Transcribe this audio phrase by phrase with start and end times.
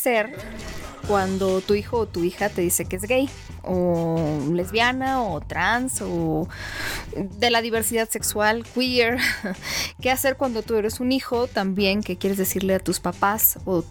[0.00, 0.32] Hacer
[1.06, 3.28] cuando tu hijo o tu hija te dice que es gay?
[3.62, 6.48] o lesbiana o trans o
[7.16, 9.18] de la diversidad sexual, queer.
[10.00, 13.84] ¿Qué hacer cuando tú eres un hijo también que quieres decirle a tus papás o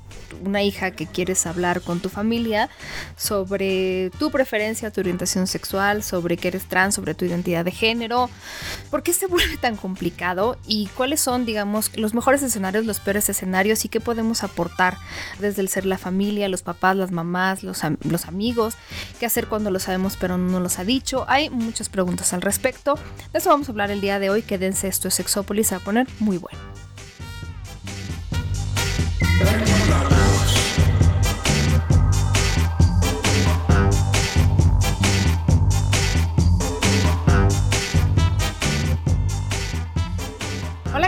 [0.43, 2.69] una hija que quieres hablar con tu familia
[3.17, 8.29] sobre tu preferencia, tu orientación sexual, sobre que eres trans, sobre tu identidad de género?
[8.89, 10.57] ¿Por qué se vuelve tan complicado?
[10.65, 14.97] ¿Y cuáles son, digamos, los mejores escenarios, los peores escenarios y qué podemos aportar
[15.39, 18.75] desde el ser la familia, los papás, las mamás, los, los amigos?
[19.19, 21.25] ¿Qué hacer cuando lo sabemos pero no nos ha dicho?
[21.27, 22.95] Hay muchas preguntas al respecto.
[23.31, 24.41] De eso vamos a hablar el día de hoy.
[24.41, 26.59] Quédense, esto es Sexópolis, se va a poner muy bueno.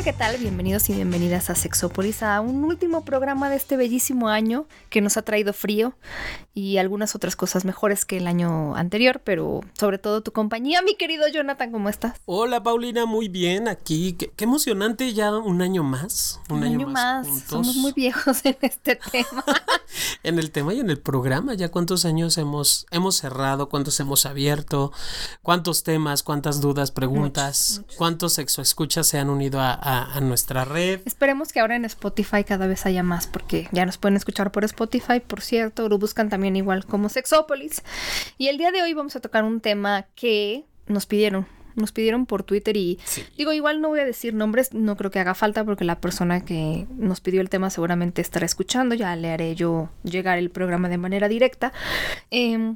[0.02, 0.38] Hola, ¿qué tal?
[0.38, 5.16] Bienvenidos y bienvenidas a Sexópolis, a un último programa de este bellísimo año que nos
[5.16, 5.94] ha traído frío
[6.56, 10.96] y algunas otras cosas mejores que el año anterior, pero sobre todo tu compañía, mi
[10.96, 12.20] querido Jonathan, ¿cómo estás?
[12.26, 14.14] Hola, Paulina, muy bien, aquí.
[14.14, 16.40] Qué, emocionante ya un año más.
[16.50, 17.28] Un, año, más.
[17.48, 19.46] Somos muy viejos en este tema.
[20.24, 24.26] en el tema y en el programa, ya cuántos años hemos, hemos cerrado, cuántos hemos
[24.26, 24.92] abierto,
[25.44, 29.91] cuántos temas, cuántas dudas, preguntas, cuántos sexo escuchas se han unido a, a,
[30.22, 31.02] nuestra red.
[31.06, 34.64] Esperemos que ahora en Spotify cada vez haya más, porque ya nos pueden escuchar por
[34.64, 37.84] Spotify, por cierto, lo buscan también igual como Sexópolis.
[38.38, 41.48] Y el día de hoy vamos a tocar un tema que nos pidieron.
[41.74, 43.00] Nos pidieron por Twitter y
[43.38, 46.44] digo, igual no voy a decir nombres, no creo que haga falta porque la persona
[46.44, 50.90] que nos pidió el tema seguramente estará escuchando, ya le haré yo llegar el programa
[50.90, 51.72] de manera directa.
[52.30, 52.76] Eh,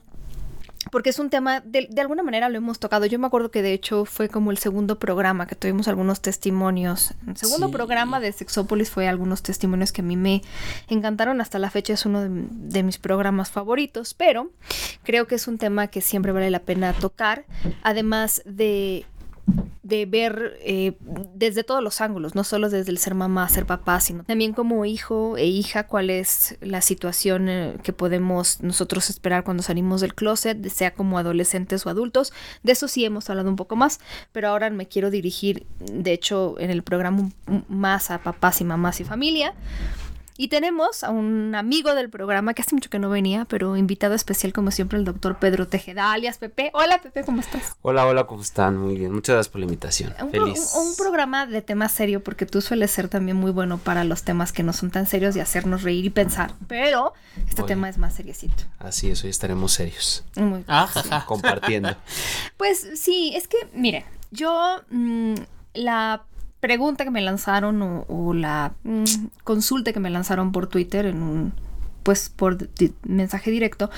[0.92, 3.06] porque es un tema, de, de, alguna manera lo hemos tocado.
[3.06, 7.14] Yo me acuerdo que de hecho fue como el segundo programa que tuvimos algunos testimonios.
[7.28, 10.42] El segundo programa de Sexópolis fue algunos testimonios que a mí me
[10.88, 11.42] encantaron.
[11.42, 14.52] Hasta la fecha es uno de mis programas favoritos, pero
[15.04, 17.46] creo que es un tema que siempre vale la pena tocar.
[17.84, 19.06] Además de
[19.86, 20.94] de ver eh,
[21.36, 24.84] desde todos los ángulos, no solo desde el ser mamá, ser papá, sino también como
[24.84, 30.16] hijo e hija, cuál es la situación eh, que podemos nosotros esperar cuando salimos del
[30.16, 32.34] closet, sea como adolescentes o adultos.
[32.64, 34.00] De eso sí hemos hablado un poco más,
[34.32, 37.30] pero ahora me quiero dirigir, de hecho, en el programa
[37.68, 39.54] más a papás y mamás y familia.
[40.38, 44.16] Y tenemos a un amigo del programa que hace mucho que no venía, pero invitado
[44.16, 46.72] especial como siempre el doctor Pedro Tejeda, alias Pepe.
[46.74, 47.78] Hola Pepe, ¿cómo estás?
[47.82, 48.76] Hola, hola, ¿cómo están?
[48.76, 50.14] Muy bien, muchas gracias por la invitación.
[50.22, 50.74] Un, Feliz.
[50.76, 54.24] Un, un, programa de tema serio porque tú sueles ser también muy bueno para los
[54.24, 57.14] temas que no son tan serios y hacernos reír y pensar, pero
[57.48, 58.66] este Oye, tema es más seriecito.
[58.80, 60.26] Así es, hoy estaremos serios.
[60.36, 61.96] Muy ah, sí, compartiendo.
[62.58, 65.36] Pues sí, es que, mire, yo mmm,
[65.74, 66.24] la
[66.66, 69.04] pregunta que me lanzaron o, la mmm,
[69.44, 71.54] consulta que me lanzaron por Twitter en un
[72.02, 72.58] pues por
[73.04, 73.92] mensaje directo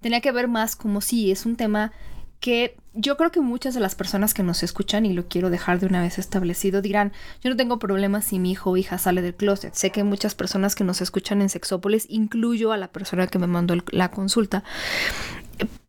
[0.00, 1.92] tenía que ver más como si es un tema
[2.40, 5.80] que yo creo que muchas de las personas que nos escuchan, y lo quiero dejar
[5.80, 7.12] de una vez establecido, dirán,
[7.42, 9.74] yo no tengo problemas si mi hijo o hija sale del closet.
[9.74, 13.46] Sé que muchas personas que nos escuchan en Sexópolis, incluyo a la persona que me
[13.46, 14.64] mandó la consulta,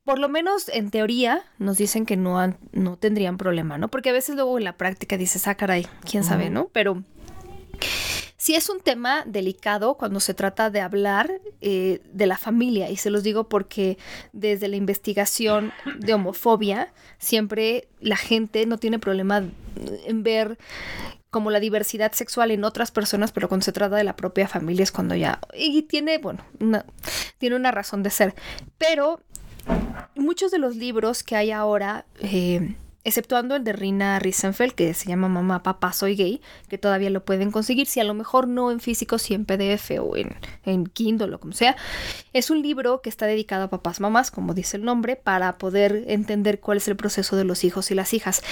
[0.07, 3.89] por lo menos en teoría nos dicen que no, han, no tendrían problema, ¿no?
[3.89, 6.69] Porque a veces luego en la práctica dices, ah, caray, quién sabe, ¿no?
[6.71, 7.03] Pero
[8.37, 12.95] sí es un tema delicado cuando se trata de hablar eh, de la familia y
[12.95, 13.97] se los digo porque
[14.31, 19.43] desde la investigación de homofobia siempre la gente no tiene problema
[20.05, 20.57] en ver
[21.29, 24.83] como la diversidad sexual en otras personas, pero cuando se trata de la propia familia
[24.83, 26.85] es cuando ya y tiene bueno una,
[27.37, 28.33] tiene una razón de ser,
[28.77, 29.19] pero
[30.15, 32.75] muchos de los libros que hay ahora eh,
[33.07, 37.23] exceptuando el de Rina Risenfeld, que se llama Mamá, Papá, Soy Gay, que todavía lo
[37.23, 40.87] pueden conseguir, si a lo mejor no en físico, si en PDF o en, en
[40.87, 41.77] Kindle o como sea.
[42.33, 46.03] Es un libro que está dedicado a papás, mamás, como dice el nombre, para poder
[46.07, 48.43] entender cuál es el proceso de los hijos y las hijas.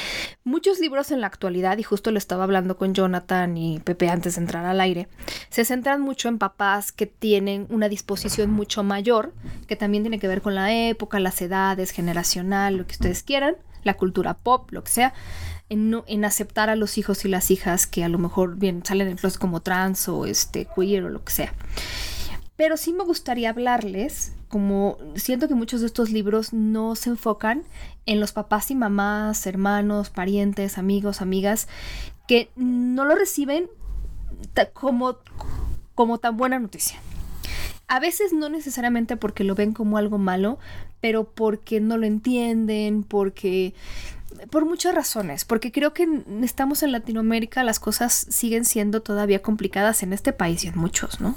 [0.46, 4.36] Muchos libros en la actualidad, y justo lo estaba hablando con Jonathan y Pepe antes
[4.36, 5.10] de entrar al aire,
[5.50, 9.34] se centran mucho en papás que tienen una disposición mucho mayor,
[9.68, 13.58] que también tiene que ver con la época, las edades, generacional, lo que ustedes quieran
[13.86, 15.14] la cultura pop, lo que sea,
[15.70, 19.08] en, en, aceptar a los hijos y las hijas que a lo mejor bien salen
[19.08, 21.54] del closet como trans o este queer o lo que sea.
[22.58, 27.64] Pero sí me gustaría hablarles, como siento que muchos de estos libros no se enfocan
[28.06, 31.68] en los papás y mamás, hermanos, parientes, amigos, amigas,
[32.28, 33.70] que no lo reciben
[34.74, 35.18] como,
[35.96, 36.98] como tan buena noticia.
[37.88, 40.58] A veces no necesariamente porque lo ven como algo malo,
[41.02, 43.74] pero porque no lo entienden, porque
[44.50, 46.08] por muchas razones, porque creo que
[46.42, 51.22] estamos en Latinoamérica, las cosas siguen siendo todavía complicadas en este país y en muchos,
[51.22, 51.36] ¿no?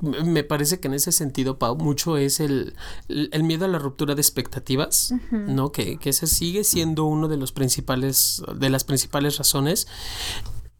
[0.00, 2.74] Me parece que en ese sentido, Pau, mucho es el,
[3.08, 5.72] el miedo a la ruptura de expectativas, ¿no?
[5.72, 9.86] Que, que ese sigue siendo uno de los principales, de las principales razones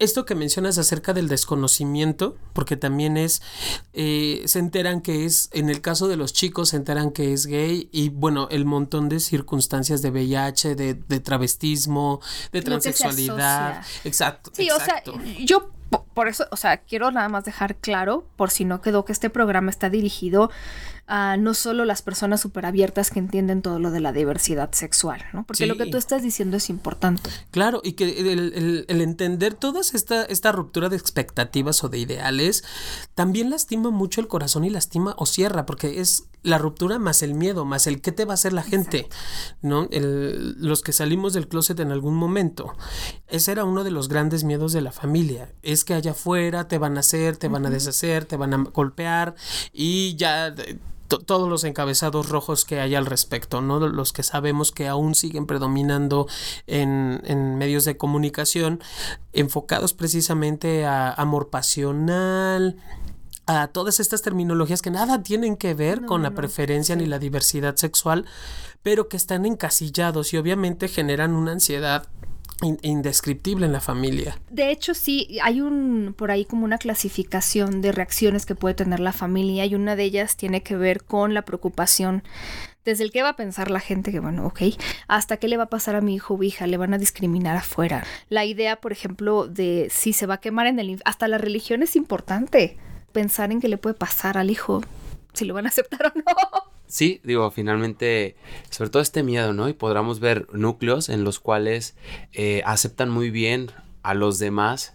[0.00, 3.42] esto que mencionas acerca del desconocimiento, porque también es,
[3.92, 7.46] eh, se enteran que es, en el caso de los chicos, se enteran que es
[7.46, 12.20] gay y bueno, el montón de circunstancias de VIH, de, de travestismo,
[12.50, 13.84] de transexualidad.
[14.04, 14.50] Exacto.
[14.54, 15.02] Sí, o sea,
[15.44, 15.70] yo
[16.14, 19.30] por eso, o sea, quiero nada más dejar claro, por si no quedó que este
[19.30, 20.50] programa está dirigido
[21.06, 25.24] a no solo las personas súper abiertas que entienden todo lo de la diversidad sexual,
[25.32, 25.44] ¿no?
[25.44, 27.30] Porque lo que tú estás diciendo es importante.
[27.50, 32.64] Claro, y que el, entender toda esta, esta ruptura de expectativas o de ideales
[33.14, 37.34] también lastima mucho el corazón y lastima o cierra, porque es la ruptura más el
[37.34, 39.08] miedo, más el qué te va a hacer la gente,
[39.60, 39.88] ¿no?
[39.90, 42.74] los que salimos del closet en algún momento.
[43.28, 45.52] Ese era uno de los grandes miedos de la familia.
[45.62, 48.64] Es que allá afuera te van a hacer, te van a deshacer, te van a
[48.72, 49.34] golpear
[49.72, 50.54] y ya
[51.18, 53.80] todos los encabezados rojos que hay al respecto, ¿no?
[53.80, 56.28] Los que sabemos que aún siguen predominando
[56.66, 58.80] en, en medios de comunicación,
[59.32, 62.76] enfocados precisamente a amor pasional,
[63.46, 67.74] a todas estas terminologías que nada tienen que ver con la preferencia ni la diversidad
[67.76, 68.26] sexual,
[68.82, 72.06] pero que están encasillados y obviamente generan una ansiedad
[72.82, 74.38] indescriptible en la familia.
[74.50, 79.00] De hecho, sí, hay un por ahí como una clasificación de reacciones que puede tener
[79.00, 82.22] la familia y una de ellas tiene que ver con la preocupación
[82.84, 84.62] desde el que va a pensar la gente que, bueno, ok,
[85.06, 87.56] hasta qué le va a pasar a mi hijo o hija, le van a discriminar
[87.56, 88.04] afuera.
[88.28, 91.00] La idea, por ejemplo, de si se va a quemar en el...
[91.04, 92.78] Hasta la religión es importante
[93.12, 94.82] pensar en qué le puede pasar al hijo,
[95.34, 96.70] si lo van a aceptar o no.
[96.90, 98.36] Sí, digo, finalmente,
[98.68, 99.68] sobre todo este miedo, ¿no?
[99.68, 101.94] Y podremos ver núcleos en los cuales
[102.32, 103.70] eh, aceptan muy bien
[104.02, 104.94] a los demás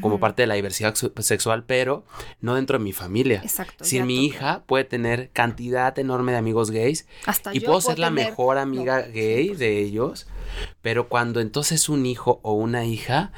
[0.00, 2.04] como parte de la diversidad sexual, pero
[2.40, 3.40] no dentro de mi familia.
[3.42, 3.84] Exacto.
[3.84, 7.06] Si mi hija puede tener cantidad enorme de amigos gays
[7.52, 10.26] y puedo, ser la mejor amiga gay de ellos,
[10.82, 13.32] pero cuando entonces un hijo o una hija,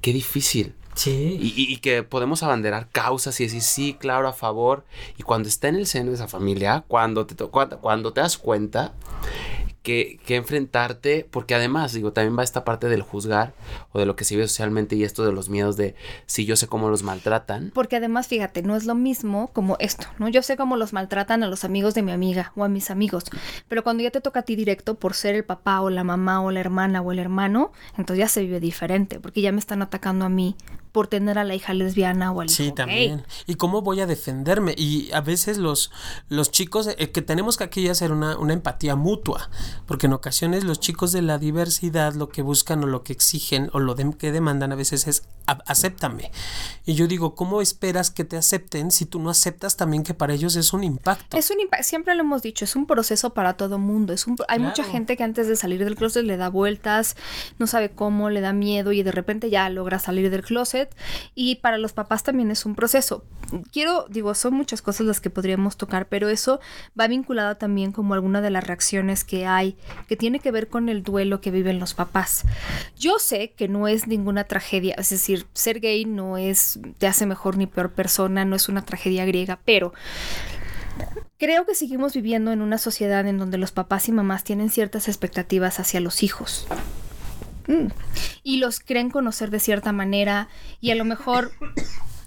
[0.00, 0.74] qué difícil.
[0.94, 1.38] Sí.
[1.40, 4.84] Y, que podemos abanderar causas y decir, sí, claro, a favor.
[5.16, 8.36] Y cuando está en el seno de esa familia, cuando te, cuando, cuando te das
[8.36, 8.92] cuenta
[9.82, 13.54] que, que, enfrentarte, porque además, digo, también va esta parte del juzgar
[13.92, 15.94] o de lo que se vive socialmente y esto de los miedos de
[16.26, 17.70] si yo sé cómo los maltratan.
[17.74, 20.28] Porque además, fíjate, no es lo mismo como esto, ¿no?
[20.28, 23.24] Yo sé cómo los maltratan a los amigos de mi amiga o a mis amigos,
[23.68, 26.42] pero cuando ya te toca a ti directo por ser el papá o la mamá
[26.42, 29.80] o la hermana o el hermano, entonces ya se vive diferente, porque ya me están
[29.80, 30.56] atacando a mí
[30.92, 33.24] por tener a la hija lesbiana o al sí, también.
[33.46, 34.74] ¿Y cómo voy a defenderme?
[34.76, 35.90] Y a veces los,
[36.28, 39.50] los chicos, eh, que tenemos que aquí hacer una, una, empatía mutua,
[39.86, 43.70] porque en ocasiones los chicos de la diversidad lo que buscan o lo que exigen
[43.72, 45.24] o lo que demandan a veces es
[45.66, 46.30] acéptame.
[46.86, 50.34] Y yo digo, ¿cómo esperas que te acepten si tú no aceptas también que para
[50.34, 51.36] ellos es un impacto?
[51.36, 54.12] Es un impacto, siempre lo hemos dicho, es un proceso para todo mundo.
[54.12, 57.16] Es un, hay mucha gente que antes de salir del closet le da vueltas,
[57.58, 60.79] no sabe cómo, le da miedo y de repente ya logra salir del closet.
[61.34, 63.24] Y para los papás también es un proceso.
[63.72, 66.60] Quiero, digo, son muchas cosas las que podríamos tocar, pero eso
[66.98, 69.76] va vinculado también como alguna de las reacciones que hay,
[70.08, 72.44] que tiene que ver con el duelo que viven los papás.
[72.96, 77.26] Yo sé que no es ninguna tragedia, es decir, ser gay no es, te hace
[77.26, 79.92] mejor ni peor persona, no es una tragedia griega, pero
[81.38, 85.08] creo que seguimos viviendo en una sociedad en donde los papás y mamás tienen ciertas
[85.08, 86.66] expectativas hacia los hijos.
[87.70, 87.86] Mm.
[88.42, 90.48] Y los creen conocer de cierta manera
[90.80, 91.52] y a lo mejor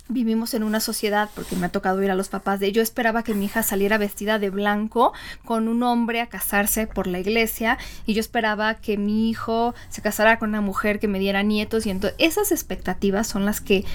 [0.08, 3.24] vivimos en una sociedad, porque me ha tocado ir a los papás de yo esperaba
[3.24, 7.78] que mi hija saliera vestida de blanco con un hombre a casarse por la iglesia
[8.06, 11.86] y yo esperaba que mi hijo se casara con una mujer que me diera nietos
[11.86, 13.86] y entonces esas expectativas son las que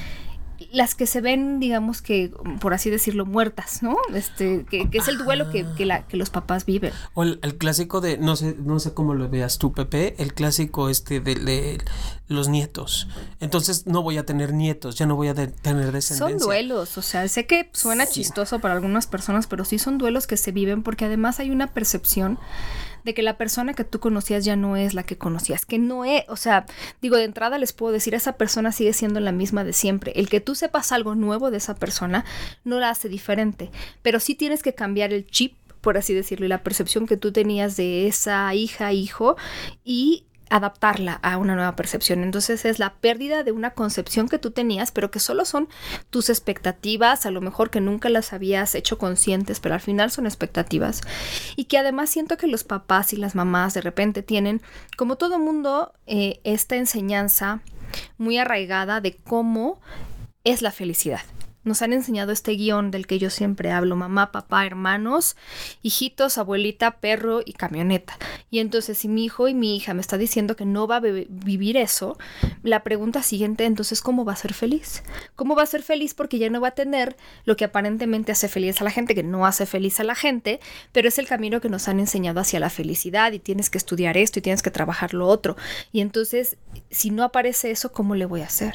[0.73, 3.97] las que se ven, digamos que, por así decirlo, muertas, ¿no?
[4.13, 6.93] Este, que, es el duelo que, la, que, los papás viven.
[7.15, 10.89] O el, clásico de, no sé, no sé cómo lo veas tú, Pepe, el clásico
[10.89, 11.79] este de,
[12.27, 13.09] los nietos.
[13.41, 16.39] Entonces no voy a tener nietos, ya no voy a tener descendencia.
[16.39, 20.27] Son duelos, o sea, sé que suena chistoso para algunas personas, pero sí son duelos
[20.27, 22.39] que se viven porque además hay una percepción
[23.09, 26.05] de que la persona que tú conocías ya no es la que conocías, que no
[26.05, 26.67] es, o sea,
[27.01, 30.13] digo, de entrada les puedo decir, esa persona sigue siendo la misma de siempre.
[30.15, 32.27] El que tú sepas algo nuevo de esa persona
[32.65, 33.71] no la hace diferente,
[34.03, 37.33] pero sí tienes que cambiar el chip por así decirlo, y la percepción que tú
[37.33, 39.37] tenías de esa hija, hijo,
[39.85, 42.23] y adaptarla a una nueva percepción.
[42.23, 45.69] Entonces es la pérdida de una concepción que tú tenías, pero que solo son
[46.11, 50.27] tus expectativas, a lo mejor que nunca las habías hecho conscientes, pero al final son
[50.27, 51.01] expectativas.
[51.57, 54.63] Y que además siento que los papás y las mamás de repente tienen,
[54.97, 57.61] como todo mundo, eh, esta enseñanza
[58.17, 59.81] muy arraigada de cómo
[60.45, 61.21] es la felicidad
[61.65, 65.37] nos han enseñado este guion del que yo siempre hablo, mamá, papá, hermanos,
[65.83, 68.17] hijitos, abuelita, perro y camioneta.
[68.51, 71.01] Y entonces si mi hijo y mi hija me está diciendo que no va a
[71.01, 72.19] vivir eso,
[72.63, 75.03] la pregunta siguiente entonces, ¿cómo va a ser feliz?
[75.37, 76.15] ¿Cómo va a ser feliz?
[76.15, 79.23] Porque ya no va a tener lo que aparentemente hace feliz a la gente, que
[79.23, 80.61] no hace feliz a la gente,
[80.93, 84.17] pero es el camino que nos han enseñado hacia la felicidad y tienes que estudiar
[84.17, 85.57] esto y tienes que trabajar lo otro.
[85.93, 86.57] Y entonces,
[86.91, 88.75] si no aparece eso, ¿cómo le voy a hacer?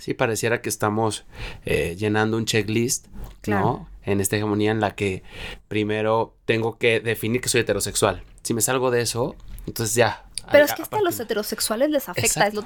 [0.00, 1.26] Sí, pareciera que estamos
[1.66, 3.06] eh, llenando un checklist,
[3.46, 3.88] ¿no?
[4.02, 5.22] En esta hegemonía en la que
[5.68, 8.24] primero tengo que definir que soy heterosexual.
[8.42, 12.08] Si me salgo de eso, entonces ya, pero es que hasta a los heterosexuales les
[12.08, 12.50] afecta.
[12.54, 12.64] o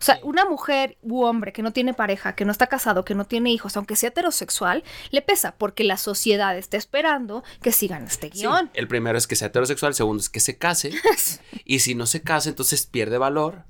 [0.00, 3.24] sea, una mujer u hombre que no tiene pareja, que no está casado, que no
[3.24, 8.30] tiene hijos, aunque sea heterosexual, le pesa porque la sociedad está esperando que sigan este
[8.30, 8.70] guion.
[8.74, 10.92] el primero es que sea heterosexual, el segundo es que se case.
[11.64, 13.64] y si no se casa, entonces pierde valor.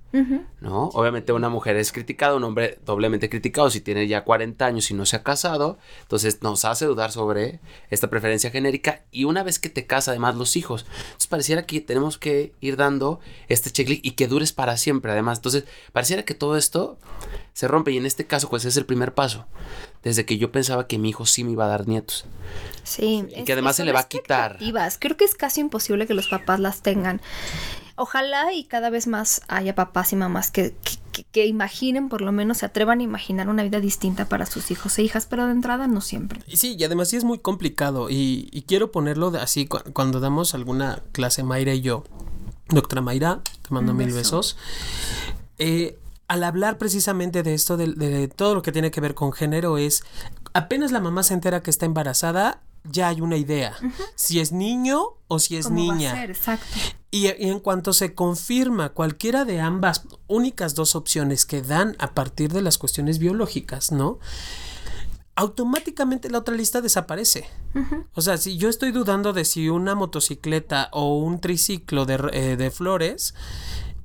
[0.61, 0.91] ¿No?
[0.95, 4.95] Obviamente una mujer es criticada, un hombre doblemente criticado si tiene ya 40 años y
[4.95, 7.59] no se ha casado, entonces nos hace dudar sobre
[7.91, 11.81] esta preferencia genérica y una vez que te casa además los hijos, entonces pareciera que
[11.81, 13.19] tenemos que ir dando
[13.49, 16.97] este checklist y que dures para siempre además, entonces pareciera que todo esto
[17.53, 19.47] se rompe y en este caso pues es el primer paso,
[20.05, 22.25] desde que yo pensaba que mi hijo sí me iba a dar nietos.
[22.85, 23.27] Sí.
[23.35, 24.59] Y que además se le va a quitar.
[24.99, 27.21] Creo que es casi imposible que los papás las tengan.
[27.97, 30.75] Ojalá y cada vez más haya papás y mamás que,
[31.31, 34.99] que, imaginen, por lo menos se atrevan a imaginar una vida distinta para sus hijos
[34.99, 36.41] e hijas, pero de entrada no siempre.
[36.53, 41.43] Sí, y además sí es muy complicado y, quiero ponerlo así cuando damos alguna clase
[41.43, 42.05] Mayra y yo.
[42.69, 44.57] Doctora Mayra, te mando mil besos.
[45.59, 45.99] Eh,
[46.29, 50.03] al hablar precisamente de esto, de, todo lo que tiene que ver con género, es
[50.53, 53.77] apenas la mamá se entera que está embarazada, ya hay una idea.
[54.15, 56.25] Si es niño o si es niña.
[56.25, 56.67] exacto.
[57.11, 62.53] Y, en cuanto se confirma cualquiera de ambas únicas dos opciones que dan a partir
[62.53, 64.19] de las cuestiones biológicas, ¿no?
[65.37, 67.49] automáticamente la otra lista desaparece.
[68.15, 72.57] O sea, si yo estoy dudando de si una motocicleta o un triciclo de, eh,
[72.57, 73.35] de flores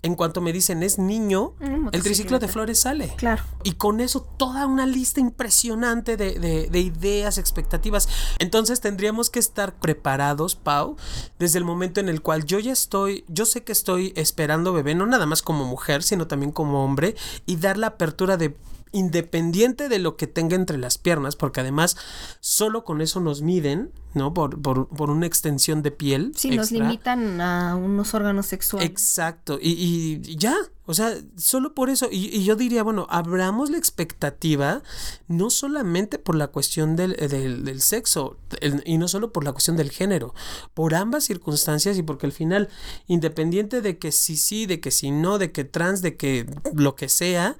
[0.01, 1.53] en cuanto me dicen es niño,
[1.91, 3.13] el triciclo de flores sale.
[3.17, 3.43] Claro.
[3.63, 8.07] Y con eso toda una lista impresionante de, de, ideas, expectativas.
[8.39, 10.95] Entonces tendríamos que estar preparados, Pau,
[11.37, 14.95] desde el momento en el cual yo ya estoy, yo sé que estoy esperando bebé,
[14.95, 17.15] no nada más como mujer, sino también como hombre,
[17.45, 18.55] y dar la apertura de
[18.91, 21.97] independiente de lo que tenga entre las piernas, porque además
[22.39, 24.33] solo con eso nos miden, ¿no?
[24.33, 26.31] Por, por, por una extensión de piel.
[26.35, 28.89] Sí, nos limitan a unos órganos sexuales.
[28.89, 30.55] Exacto, y, y ya,
[30.89, 34.81] o sea, solo por eso, y, yo diría, bueno, abramos la expectativa
[35.27, 38.37] no solamente por la cuestión del, del, sexo,
[38.85, 40.33] y no solo por la cuestión del género,
[40.73, 42.69] por ambas circunstancias y porque al final,
[43.05, 46.95] independiente de que sí, sí, de que sí, no, de que trans, de que lo
[46.95, 47.55] que sea,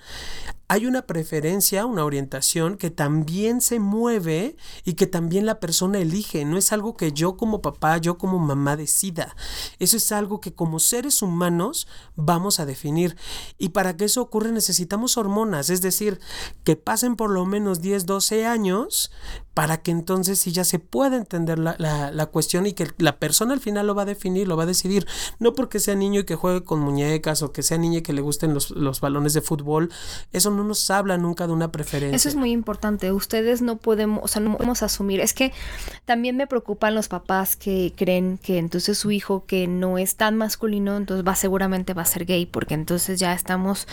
[0.71, 4.55] hay una preferencia, una orientación que también se mueve
[4.85, 6.45] y que también la persona elige.
[6.45, 9.35] No es algo que yo como papá, yo como mamá decida.
[9.79, 13.17] Eso es algo que como seres humanos vamos a definir.
[13.57, 16.19] Y para que eso ocurra necesitamos hormonas, es decir,
[16.63, 19.11] que pasen por lo menos 10, 12 años
[19.59, 23.53] para que entonces sí ya se pueda entender la, la, cuestión y que la persona
[23.53, 25.05] al final lo va a definir, lo va a decidir.
[25.37, 28.13] No porque sea niño y que juegue con muñecas o que sea niña y que
[28.13, 29.91] le gusten los, los balones de fútbol.
[30.31, 32.15] Eso no nos habla nunca de una preferencia.
[32.15, 33.11] Eso es muy importante.
[33.11, 35.19] Ustedes no podemos, o sea, no podemos asumir.
[35.19, 35.51] Es que
[36.05, 40.37] también me preocupan los papás que creen que entonces su hijo que no es tan
[40.37, 43.89] masculino, entonces va seguramente va a ser gay, porque entonces ya estamos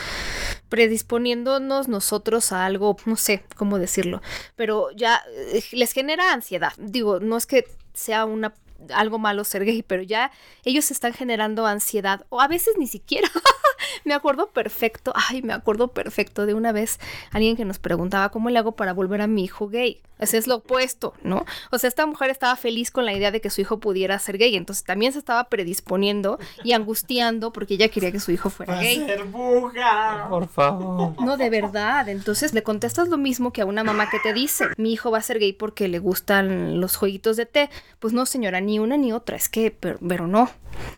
[0.69, 4.21] predisponiéndonos nosotros a algo, no sé cómo decirlo,
[4.57, 6.73] pero ya eh, les genera ansiedad.
[6.79, 8.55] Digo, no es que sea una
[8.95, 10.31] algo malo ser gay, pero ya
[10.65, 13.29] ellos están generando ansiedad o a veces ni siquiera.
[14.05, 16.99] me acuerdo perfecto, ay, me acuerdo perfecto de una vez
[17.33, 20.01] alguien que nos preguntaba cómo le hago para volver a mi hijo gay.
[20.19, 21.45] Ese es lo opuesto, ¿no?
[21.71, 24.39] O sea, esta mujer estaba feliz con la idea de que su hijo pudiera ser
[24.39, 28.81] gay, entonces también se estaba predisponiendo y angustiando porque ella quería que su hijo fuera
[28.81, 29.05] gay.
[29.05, 31.21] Ser Por favor.
[31.21, 32.09] No, de verdad.
[32.09, 35.19] Entonces le contestas lo mismo que a una mamá que te dice, mi hijo va
[35.19, 37.71] a ser gay porque le gustan los jueguitos de té.
[37.99, 40.51] Pues no, señora, ni una ni otra, es que, pero, pero no.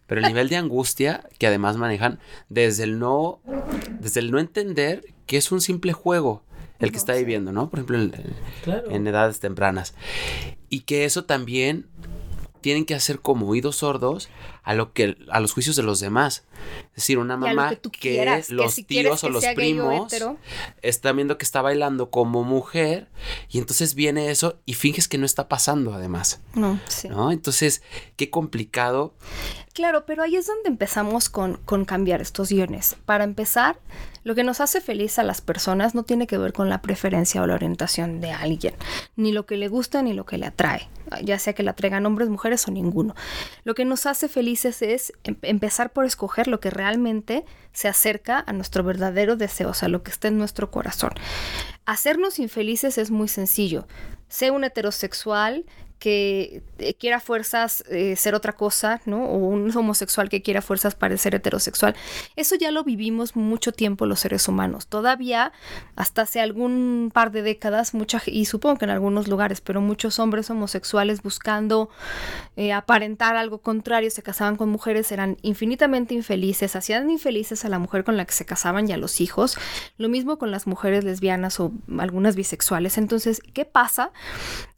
[0.07, 2.19] Pero el nivel de angustia que además manejan
[2.49, 3.41] desde el no,
[4.01, 6.43] desde el no entender que es un simple juego
[6.79, 7.71] el que está viviendo, ¿no?
[7.71, 8.13] Por ejemplo, en,
[8.91, 9.95] en edades tempranas.
[10.69, 11.87] Y que eso también
[12.61, 14.29] tienen que hacer como oídos sordos
[14.63, 16.45] a lo que a los juicios de los demás.
[16.91, 20.13] Es decir, una mamá que, los tíos o los primos
[20.83, 23.09] están viendo que está bailando como mujer
[23.49, 26.41] y entonces viene eso y finges que no está pasando además.
[26.55, 27.09] No, sí.
[27.09, 27.31] ¿no?
[27.31, 27.83] Entonces,
[28.17, 29.15] qué complicado.
[29.73, 32.97] Claro, pero ahí es donde empezamos con, con cambiar estos guiones.
[33.05, 33.79] Para empezar,
[34.25, 37.41] lo que nos hace feliz a las personas no tiene que ver con la preferencia
[37.41, 38.75] o la orientación de alguien,
[39.17, 40.89] ni lo que le gusta ni lo que le atrae,
[41.23, 43.15] ya sea que le atraigan hombres, mujeres o ninguno.
[43.65, 48.43] Lo que nos hace felices es em, empezar por escoger lo que realmente se acerca
[48.47, 51.11] a nuestro verdadero deseo, o sea, lo que está en nuestro corazón.
[51.87, 53.87] Hacernos infelices es muy sencillo.
[54.29, 55.65] Sé un heterosexual
[55.99, 59.25] que eh, quiera fuerzas eh, ser otra cosa, ¿no?
[59.25, 61.97] O un homosexual que quiera fuerzas parecer heterosexual.
[62.37, 64.87] Eso ya lo vivimos mucho tiempo los seres humanos.
[64.87, 65.53] Todavía,
[65.97, 70.19] hasta hace algún par de décadas, mucha, y supongo que en algunos lugares, pero muchos
[70.19, 71.91] hombres homosexuales buscando
[72.57, 77.79] eh, aparentar algo contrario, se casaban con mujeres, eran infinitamente infelices, hacían infelices a la
[77.79, 79.59] mujer con la que se casaban y a los hijos.
[79.97, 82.99] Lo mismo con las mujeres lesbianas o algunas bisexuales.
[82.99, 84.13] Entonces, ¿qué pasa?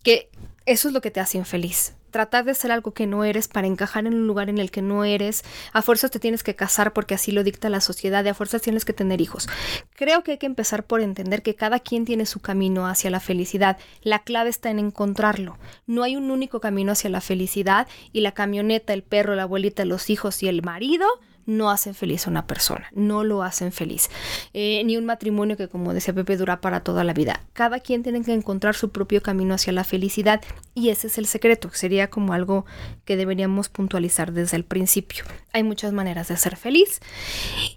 [0.02, 0.30] Que
[0.66, 1.94] eso es lo que te hace infeliz.
[2.10, 4.82] Tratar de ser algo que no eres para encajar en un lugar en el que
[4.82, 5.44] no eres.
[5.72, 8.24] A fuerzas te tienes que casar porque así lo dicta la sociedad.
[8.24, 9.48] Y a fuerzas tienes que tener hijos.
[9.94, 13.20] Creo que hay que empezar por entender que cada quien tiene su camino hacia la
[13.20, 13.78] felicidad.
[14.02, 15.56] La clave está en encontrarlo.
[15.86, 19.84] No hay un único camino hacia la felicidad y la camioneta, el perro, la abuelita,
[19.84, 21.06] los hijos y el marido
[21.46, 24.10] no hacen feliz a una persona, no lo hacen feliz.
[24.52, 27.40] Eh, ni un matrimonio que, como decía Pepe, dura para toda la vida.
[27.52, 30.40] Cada quien tiene que encontrar su propio camino hacia la felicidad
[30.74, 31.70] y ese es el secreto.
[31.72, 32.66] Sería como algo
[33.04, 35.24] que deberíamos puntualizar desde el principio.
[35.52, 37.00] Hay muchas maneras de ser feliz.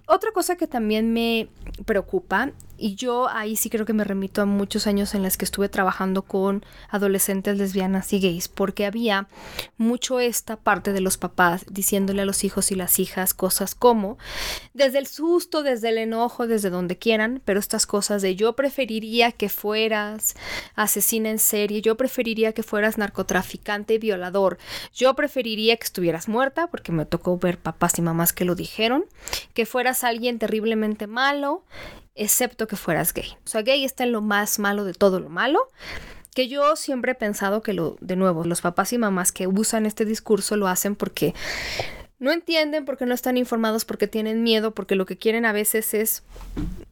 [0.08, 1.48] Otra cosa que también me
[1.86, 5.46] preocupa y yo ahí sí creo que me remito a muchos años en los que
[5.46, 9.28] estuve trabajando con adolescentes lesbianas y gays, porque había
[9.78, 14.18] mucho esta parte de los papás diciéndole a los hijos y las hijas cosas como,
[14.74, 19.32] desde el susto, desde el enojo, desde donde quieran, pero estas cosas de yo preferiría
[19.32, 20.36] que fueras
[20.76, 24.58] asesina en serie, yo preferiría que fueras narcotraficante y violador,
[24.94, 29.06] yo preferiría que estuvieras muerta, porque me tocó ver papás y mamás que lo dijeron,
[29.54, 31.64] que fueras alguien terriblemente malo,
[32.16, 33.38] excepto que fueras gay.
[33.46, 35.68] O sea, gay está en lo más malo de todo lo malo.
[36.36, 39.86] Que yo siempre he pensado que lo, de nuevo, los papás y mamás que usan
[39.86, 41.36] este discurso lo hacen porque
[42.18, 45.94] no entienden, porque no están informados, porque tienen miedo, porque lo que quieren a veces
[45.94, 46.24] es,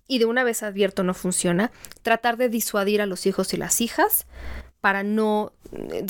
[0.06, 1.72] y de una vez advierto no funciona,
[2.04, 4.28] tratar de disuadir a los hijos y las hijas
[4.82, 5.54] para no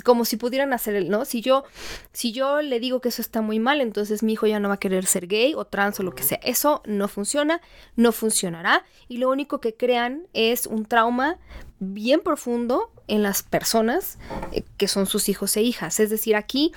[0.03, 1.25] como si pudieran hacer el, ¿no?
[1.25, 1.65] Si yo
[2.13, 4.75] si yo le digo que eso está muy mal, entonces mi hijo ya no va
[4.75, 6.39] a querer ser gay o trans o lo que sea.
[6.41, 7.61] Eso no funciona,
[7.95, 11.37] no funcionará y lo único que crean es un trauma
[11.79, 14.17] bien profundo en las personas
[14.51, 15.99] eh, que son sus hijos e hijas.
[15.99, 16.71] Es decir, aquí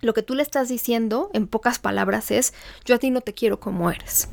[0.00, 2.54] lo que tú le estás diciendo en pocas palabras es
[2.84, 4.28] yo a ti no te quiero como eres.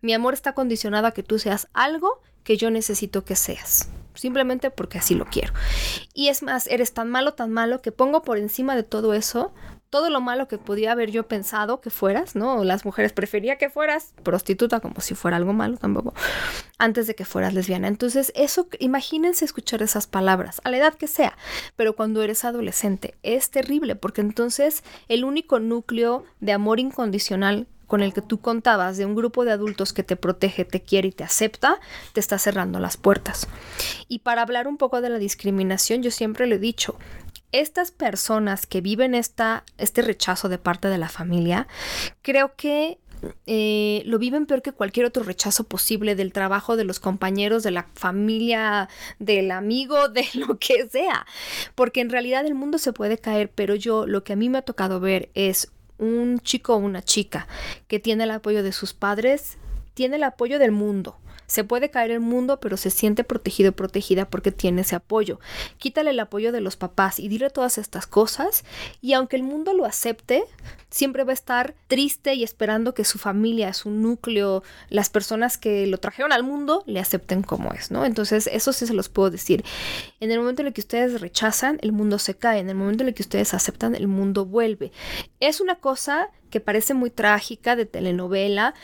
[0.00, 4.70] Mi amor está condicionado a que tú seas algo que yo necesito que seas simplemente
[4.70, 5.52] porque así lo quiero.
[6.14, 9.52] Y es más, eres tan malo, tan malo, que pongo por encima de todo eso
[9.90, 12.62] todo lo malo que podía haber yo pensado que fueras, ¿no?
[12.64, 16.14] Las mujeres prefería que fueras prostituta como si fuera algo malo tampoco,
[16.78, 17.88] antes de que fueras lesbiana.
[17.88, 21.36] Entonces, eso, imagínense escuchar esas palabras, a la edad que sea,
[21.74, 28.02] pero cuando eres adolescente, es terrible, porque entonces el único núcleo de amor incondicional con
[28.04, 31.12] el que tú contabas de un grupo de adultos que te protege, te quiere y
[31.12, 31.80] te acepta,
[32.12, 33.48] te está cerrando las puertas.
[34.06, 36.96] Y para hablar un poco de la discriminación, yo siempre le he dicho,
[37.50, 41.66] estas personas que viven esta, este rechazo de parte de la familia,
[42.22, 43.00] creo que
[43.46, 47.72] eh, lo viven peor que cualquier otro rechazo posible del trabajo, de los compañeros, de
[47.72, 51.26] la familia, del amigo, de lo que sea.
[51.74, 54.58] Porque en realidad el mundo se puede caer, pero yo lo que a mí me
[54.58, 57.46] ha tocado ver es un chico o una chica
[57.86, 59.58] que tiene el apoyo de sus padres,
[59.94, 61.18] tiene el apoyo del mundo.
[61.50, 65.40] Se puede caer el mundo, pero se siente protegido protegida porque tiene ese apoyo.
[65.78, 68.64] Quítale el apoyo de los papás y dile todas estas cosas.
[69.00, 70.44] Y aunque el mundo lo acepte,
[70.90, 75.88] siempre va a estar triste y esperando que su familia, su núcleo, las personas que
[75.88, 78.04] lo trajeron al mundo, le acepten como es, ¿no?
[78.04, 79.64] Entonces, eso sí se los puedo decir.
[80.20, 82.60] En el momento en el que ustedes rechazan, el mundo se cae.
[82.60, 84.92] En el momento en el que ustedes aceptan, el mundo vuelve.
[85.40, 88.74] Es una cosa que parece muy trágica de telenovela,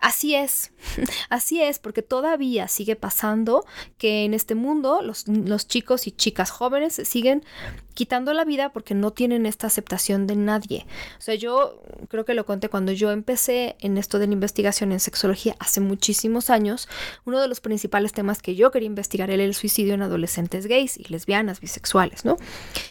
[0.00, 0.70] Así es,
[1.28, 3.64] así es, porque todavía sigue pasando
[3.98, 5.24] que en este mundo los,
[5.66, 7.44] chicos y chicas jóvenes siguen
[7.94, 10.86] quitando la vida porque no tienen esta aceptación de nadie.
[11.18, 14.92] O sea, yo creo que lo conté cuando yo empecé en esto de la investigación
[14.92, 16.88] en sexología hace muchísimos años,
[17.24, 20.96] uno de los principales temas que yo quería investigar era el suicidio en adolescentes gays
[20.96, 22.36] y lesbianas, bisexuales, ¿no?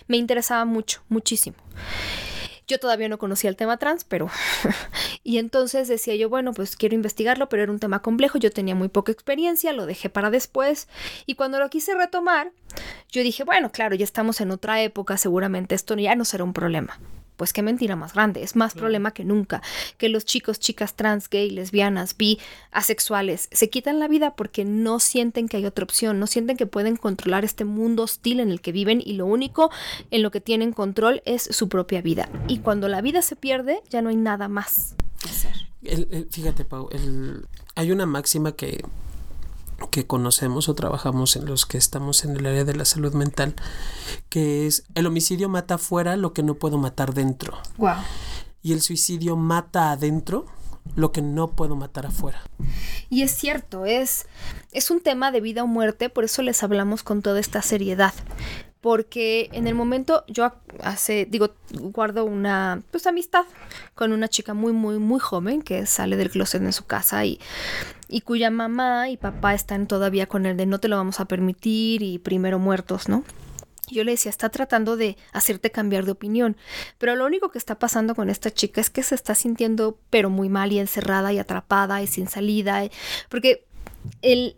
[0.08, 1.56] Me interesaba mucho, muchísimo.
[2.68, 4.30] Yo todavía no conocía el tema trans, pero...
[5.24, 8.76] y entonces decía yo, bueno, pues quiero investigarlo, pero era un tema complejo, yo tenía
[8.76, 10.88] muy poca experiencia, lo dejé para después.
[11.26, 12.52] Y cuando lo quise retomar,
[13.10, 16.54] yo dije, bueno, claro, ya estamos en otra época, seguramente esto ya no será un
[16.54, 17.00] problema
[17.38, 19.62] pues qué mentira más grande, es más problema que nunca,
[19.98, 22.40] que los chicos, chicas trans, gay, lesbianas, bi,
[22.72, 26.66] asexuales, se quitan la vida porque no sienten que hay otra opción, no sienten que
[26.66, 29.72] pueden controlar este mundo hostil en el que viven y lo único
[30.12, 32.30] en lo que tienen control es su propia vida.
[32.48, 36.28] Y cuando la vida se pierde, ya no hay nada más que hacer.
[36.32, 36.90] fíjate, Pau,
[37.76, 38.84] hay una máxima que
[39.92, 43.56] que conocemos o trabajamos en los que estamos en el área de la salud mental,
[44.30, 47.58] que es el homicidio mata afuera lo que no puedo matar dentro.
[47.78, 47.96] Wow.
[48.62, 50.46] Y el suicidio mata adentro
[50.96, 52.42] lo que no puedo matar afuera.
[53.10, 54.26] Y es cierto, es,
[54.72, 58.14] es un tema de vida o muerte, por eso les hablamos con toda esta seriedad.
[58.88, 60.50] Porque en el momento yo
[60.82, 63.44] hace, digo, guardo una pues amistad
[63.96, 67.38] con una chica muy, muy, muy joven que sale del closet en su casa y
[68.08, 71.26] y cuya mamá y papá están todavía con el de no te lo vamos a
[71.26, 73.26] permitir y primero muertos, ¿no?
[73.90, 76.56] Yo le decía, está tratando de hacerte cambiar de opinión,
[76.98, 80.30] pero lo único que está pasando con esta chica es que se está sintiendo pero
[80.30, 82.84] muy mal y encerrada y atrapada y sin salida,
[83.28, 83.66] porque
[84.22, 84.56] el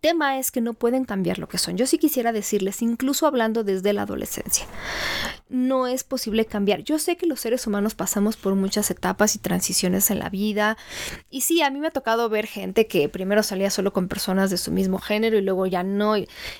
[0.00, 1.76] tema es que no pueden cambiar lo que son.
[1.76, 4.66] Yo sí quisiera decirles, incluso hablando desde la adolescencia,
[5.48, 6.82] no es posible cambiar.
[6.82, 10.76] Yo sé que los seres humanos pasamos por muchas etapas y transiciones en la vida.
[11.30, 14.50] Y sí, a mí me ha tocado ver gente que primero salía solo con personas
[14.50, 16.14] de su mismo género y luego ya no.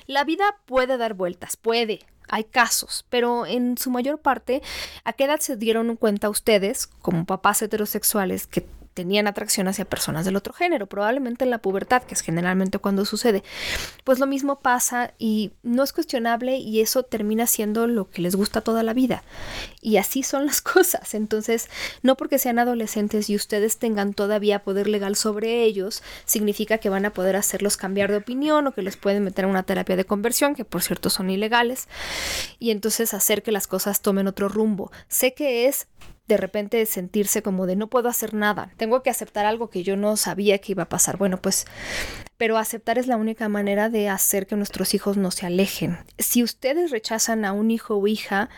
[0.07, 1.99] La vida puede dar vueltas, puede.
[2.31, 4.61] Hay casos, pero en su mayor parte,
[5.03, 8.67] ¿a qué edad se dieron cuenta ustedes, como papás heterosexuales, que
[8.99, 13.05] tenían atracción hacia personas del otro género, probablemente en la pubertad, que es generalmente cuando
[13.05, 13.43] sucede.
[14.03, 18.35] Pues lo mismo pasa y no es cuestionable y eso termina siendo lo que les
[18.35, 19.23] gusta toda la vida.
[19.79, 21.13] Y así son las cosas.
[21.13, 21.69] Entonces,
[22.03, 27.05] no porque sean adolescentes y ustedes tengan todavía poder legal sobre ellos, significa que van
[27.05, 30.03] a poder hacerlos cambiar de opinión o que les pueden meter en una terapia de
[30.03, 31.87] conversión, que por cierto son ilegales,
[32.59, 34.91] y entonces hacer que las cosas tomen otro rumbo.
[35.07, 35.87] Sé que es
[36.29, 39.97] de repente sentirse como de no puedo hacer nada, tengo que aceptar algo que yo
[39.97, 41.17] no sabía que iba a pasar.
[41.17, 41.65] Bueno, pues,
[42.39, 45.97] pero aceptar es la única manera de hacer que nuestros hijos no se alejen.
[46.17, 48.49] Si ustedes rechazan a un hijo o hija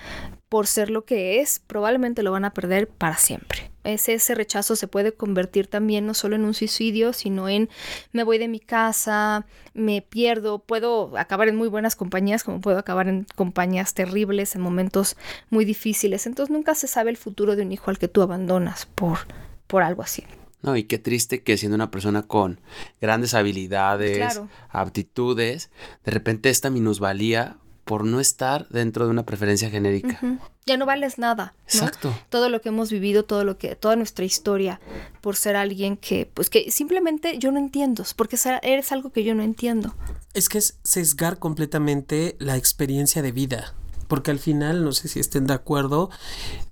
[0.50, 3.72] por ser lo que es, probablemente lo van a perder para siempre.
[3.84, 7.70] Ese, ese rechazo se puede convertir también no solo en un suicidio, sino en
[8.12, 12.78] me voy de mi casa, me pierdo, puedo acabar en muy buenas compañías como puedo
[12.78, 15.18] acabar en compañías terribles, en momentos
[15.50, 16.28] muy difíciles.
[16.28, 19.18] Entonces nunca se sabe el futuro de un hijo al que tú abandonas por,
[19.66, 20.24] por algo así.
[20.62, 22.60] No, y qué triste que siendo una persona con
[23.00, 25.70] grandes habilidades, aptitudes,
[26.06, 30.20] de repente esta minusvalía por no estar dentro de una preferencia genérica.
[30.66, 31.56] Ya no vales nada.
[31.66, 32.16] Exacto.
[32.30, 34.80] Todo lo que hemos vivido, todo lo que, toda nuestra historia,
[35.20, 39.34] por ser alguien que, pues que simplemente yo no entiendo, porque eres algo que yo
[39.36, 39.96] no entiendo.
[40.34, 43.74] Es que es sesgar completamente la experiencia de vida.
[44.08, 46.10] Porque al final, no sé si estén de acuerdo,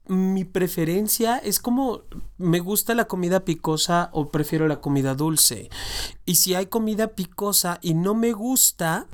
[0.10, 2.02] mi preferencia es como
[2.40, 5.70] me gusta la comida picosa o prefiero la comida dulce.
[6.26, 9.08] Y si hay comida picosa y no me gusta,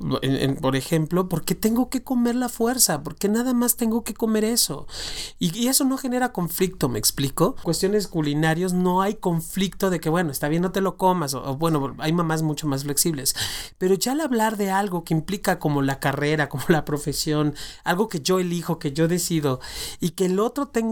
[0.60, 3.02] por ejemplo, ¿por qué tengo que comer la fuerza?
[3.02, 4.86] ¿Por qué nada más tengo que comer eso?
[5.38, 7.56] Y, eso no genera conflicto, ¿me explico?
[7.62, 11.34] Cuestiones culinarias no hay conflicto de que, bueno, está bien, no te lo comas.
[11.34, 13.34] O, bueno, hay mamás mucho más flexibles.
[13.78, 18.08] Pero ya al hablar de algo que implica como la carrera, como la profesión, algo
[18.08, 19.58] que yo elijo, que yo decido,
[20.00, 20.85] y que el otro tenga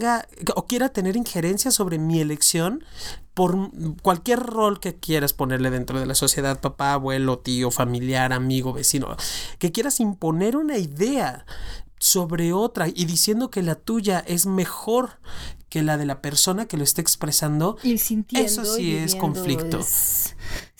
[0.54, 2.84] o quiera tener injerencia sobre mi elección
[3.34, 3.70] por
[4.02, 9.16] cualquier rol que quieras ponerle dentro de la sociedad, papá, abuelo, tío, familiar, amigo, vecino,
[9.58, 11.44] que quieras imponer una idea
[11.98, 15.18] sobre otra y diciendo que la tuya es mejor
[15.68, 19.80] que la de la persona que lo está expresando, y sintiendo, eso sí es conflicto.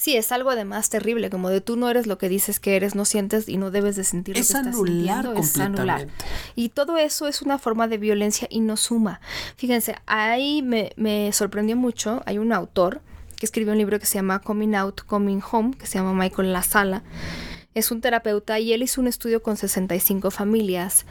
[0.05, 2.95] Sí, es algo además terrible, como de tú no eres lo que dices que eres,
[2.95, 6.09] no sientes y no debes de sentir es lo que anular estás sintiendo, es anular.
[6.55, 9.23] Y todo eso es una forma de violencia y no suma.
[9.57, 13.01] Fíjense, ahí me, me sorprendió mucho, hay un autor
[13.39, 16.53] que escribió un libro que se llama Coming Out, Coming Home, que se llama Michael
[16.53, 17.03] La Sala.
[17.73, 21.07] Es un terapeuta y él hizo un estudio con 65 familias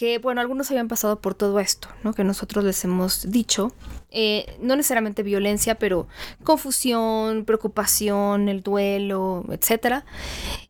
[0.00, 2.14] que, bueno, algunos habían pasado por todo esto, ¿no?
[2.14, 3.74] Que nosotros les hemos dicho.
[4.10, 6.08] Eh, no necesariamente violencia, pero
[6.42, 10.06] confusión, preocupación, el duelo, etcétera.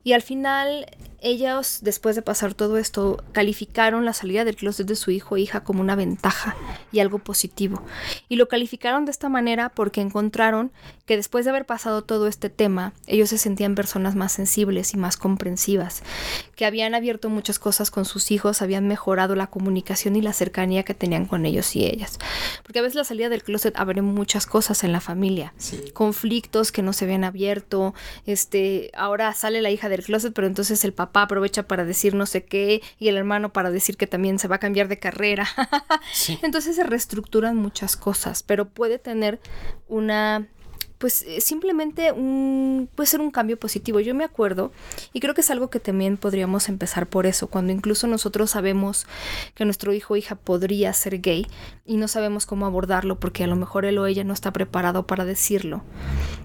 [0.03, 0.85] Y al final
[1.21, 5.43] ellos, después de pasar todo esto, calificaron la salida del closet de su hijo e
[5.43, 6.57] hija como una ventaja
[6.91, 7.85] y algo positivo.
[8.29, 10.73] Y lo calificaron de esta manera porque encontraron
[11.11, 14.97] que después de haber pasado todo este tema, ellos se sentían personas más sensibles y
[14.97, 16.05] más comprensivas,
[16.55, 20.85] que habían abierto muchas cosas con sus hijos, habían mejorado la comunicación y la cercanía
[20.85, 22.21] que tenían con ellos y ellas.
[22.63, 25.53] Porque a veces la salida del closet abre muchas cosas en la familia,
[25.95, 27.93] conflictos que no se habían abierto,
[28.25, 32.25] este, ahora sale la hija del closet, pero entonces el papá aprovecha para decir no
[32.25, 35.49] sé qué y el hermano para decir que también se va a cambiar de carrera.
[36.43, 39.41] Entonces se reestructuran muchas cosas, pero puede tener
[39.89, 40.47] una
[41.01, 44.01] pues eh, simplemente un, puede ser un cambio positivo.
[44.01, 44.71] Yo me acuerdo,
[45.15, 49.07] y creo que es algo que también podríamos empezar por eso, cuando incluso nosotros sabemos
[49.55, 51.47] que nuestro hijo o hija podría ser gay
[51.87, 55.07] y no sabemos cómo abordarlo porque a lo mejor él o ella no está preparado
[55.07, 55.83] para decirlo,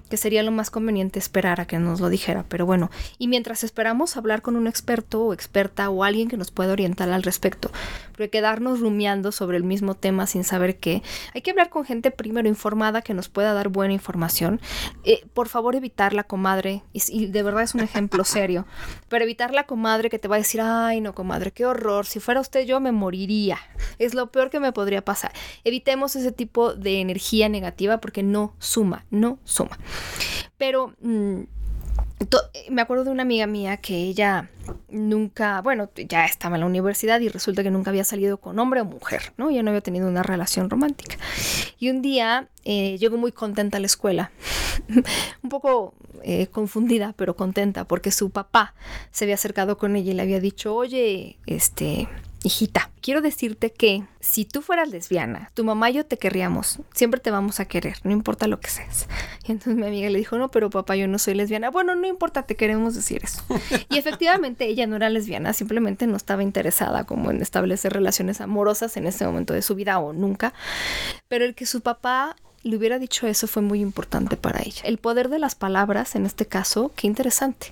[0.08, 2.46] que sería lo más conveniente esperar a que nos lo dijera.
[2.48, 6.50] Pero bueno, y mientras esperamos hablar con un experto o experta o alguien que nos
[6.50, 7.70] pueda orientar al respecto,
[8.12, 11.02] porque quedarnos rumiando sobre el mismo tema sin saber qué,
[11.34, 14.45] hay que hablar con gente primero informada que nos pueda dar buena información
[15.04, 18.66] eh, por favor evitar la comadre, y, de verdad es un ejemplo serio,
[19.08, 22.20] pero evitar la comadre que te va a decir, ay no comadre, qué horror, si
[22.20, 23.58] fuera usted yo me moriría,
[23.98, 25.32] es lo peor que me podría pasar.
[25.64, 29.78] Evitemos ese tipo de energía negativa porque no suma, no suma.
[30.56, 30.94] Pero...
[31.00, 31.42] Mm,
[32.70, 34.50] me acuerdo de una amiga mía que ella
[34.88, 38.80] nunca, bueno, ya estaba en la universidad y resulta que nunca había salido con hombre
[38.80, 39.50] o mujer, ¿no?
[39.50, 41.16] Ya no había tenido una relación romántica.
[41.78, 44.30] Y un día eh, llegó muy contenta a la escuela,
[45.42, 48.74] un poco eh, confundida, pero contenta, porque su papá
[49.10, 52.08] se había acercado con ella y le había dicho, oye, este,
[52.46, 57.20] hijita, quiero decirte que si tú fueras lesbiana, tu mamá y yo te querríamos, siempre
[57.20, 59.08] te vamos a querer, no importa lo que seas.
[59.46, 61.70] Y entonces mi amiga le dijo, no, pero papá, yo no soy lesbiana.
[61.70, 63.42] Bueno, no importa, te queremos decir eso.
[63.90, 68.96] Y efectivamente ella no era lesbiana, simplemente no estaba interesada como en establecer relaciones amorosas
[68.96, 70.52] en ese momento de su vida o nunca.
[71.28, 74.82] Pero el que su papá le hubiera dicho eso fue muy importante para ella.
[74.84, 77.68] El poder de las palabras, en este caso, qué interesante.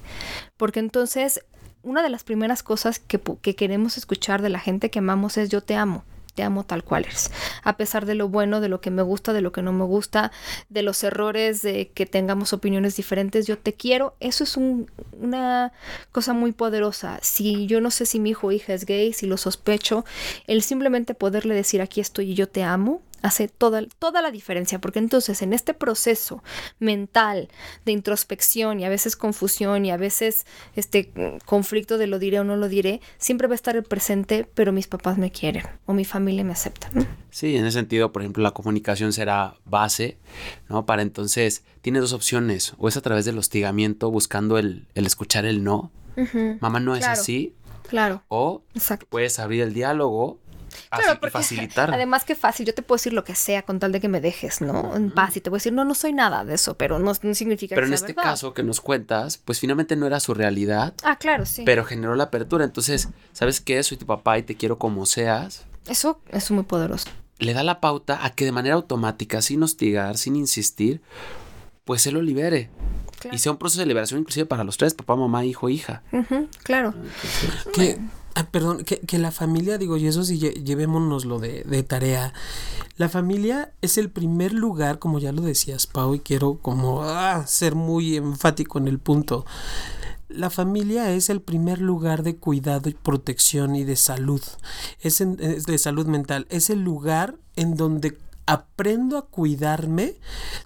[0.57, 1.45] Porque entonces
[1.85, 3.21] una de las primeras cosas que,
[3.55, 7.05] queremos escuchar de la gente que amamos es yo te amo te amo tal cual
[7.05, 7.31] eres.
[7.63, 9.85] A pesar de lo bueno, de lo que me gusta, de lo que no me
[9.85, 10.33] gusta,
[10.69, 14.17] de los errores, de que tengamos opiniones diferentes, yo te quiero.
[14.19, 15.73] Eso es una
[16.11, 17.21] cosa muy poderosa.
[17.23, 20.05] Si yo no sé si mi hijo o hija es gay, si lo sospecho,
[20.49, 24.79] el simplemente poderle decir aquí estoy y yo te amo, hace toda, toda la diferencia,
[24.79, 26.43] porque entonces en este proceso
[26.79, 27.49] mental
[27.87, 30.45] de introspección y a veces confusión y a veces
[30.77, 31.11] este
[31.47, 34.73] conflicto de lo diré o no lo diré, siempre va a estar el presente, pero
[34.73, 36.91] mis papás me quieren o mi familia me acepta.
[37.31, 40.19] Sí, en ese sentido, por ejemplo, la comunicación será base,
[40.69, 40.85] ¿no?
[40.85, 45.65] Para entonces, tiene dos opciones, o es a través del hostigamiento buscando el, escuchar el
[45.65, 45.91] no.
[46.61, 47.55] Mamá no es así.
[47.89, 48.23] Claro.
[48.29, 48.63] O
[49.09, 50.39] puedes abrir el diálogo
[50.91, 51.93] Claro, porque facilitar.
[51.93, 54.21] Además que fácil, yo te puedo decir lo que sea con tal de que me
[54.21, 54.95] dejes, ¿no?
[54.95, 57.15] En paz y te voy a decir, no, no soy nada de eso, pero no,
[57.15, 60.35] significa pero que Pero en este caso que nos cuentas, pues finalmente no era su
[60.35, 60.95] realidad.
[61.03, 61.63] Ah, claro, sí.
[61.65, 63.83] Pero generó la apertura, entonces, ¿sabes qué?
[63.83, 65.65] Soy tu papá y te quiero como seas.
[65.87, 67.09] Eso es muy poderoso.
[67.39, 71.03] Le da la pauta a que de manera automática, sin hostigar, sin insistir,
[71.85, 72.71] pues se lo libere.
[73.33, 76.03] Y sea un proceso de liberación inclusive para los tres, papá, mamá, hijo, hija.
[76.63, 76.95] claro.
[77.73, 77.99] Que
[78.37, 82.33] Ah, perdón, que, que, la familia, digo, y eso sí, llevémonoslo de, de tarea.
[82.97, 87.47] La familia es el primer lugar, como ya lo decías, Pau, y quiero como ah,
[87.47, 89.47] ser muy enfático en el punto.
[90.29, 94.43] La familia es el primer lugar de cuidado y protección y de salud.
[95.01, 96.49] Es, es de salud mental.
[96.51, 100.19] Es el lugar en donde aprendo a cuidarme,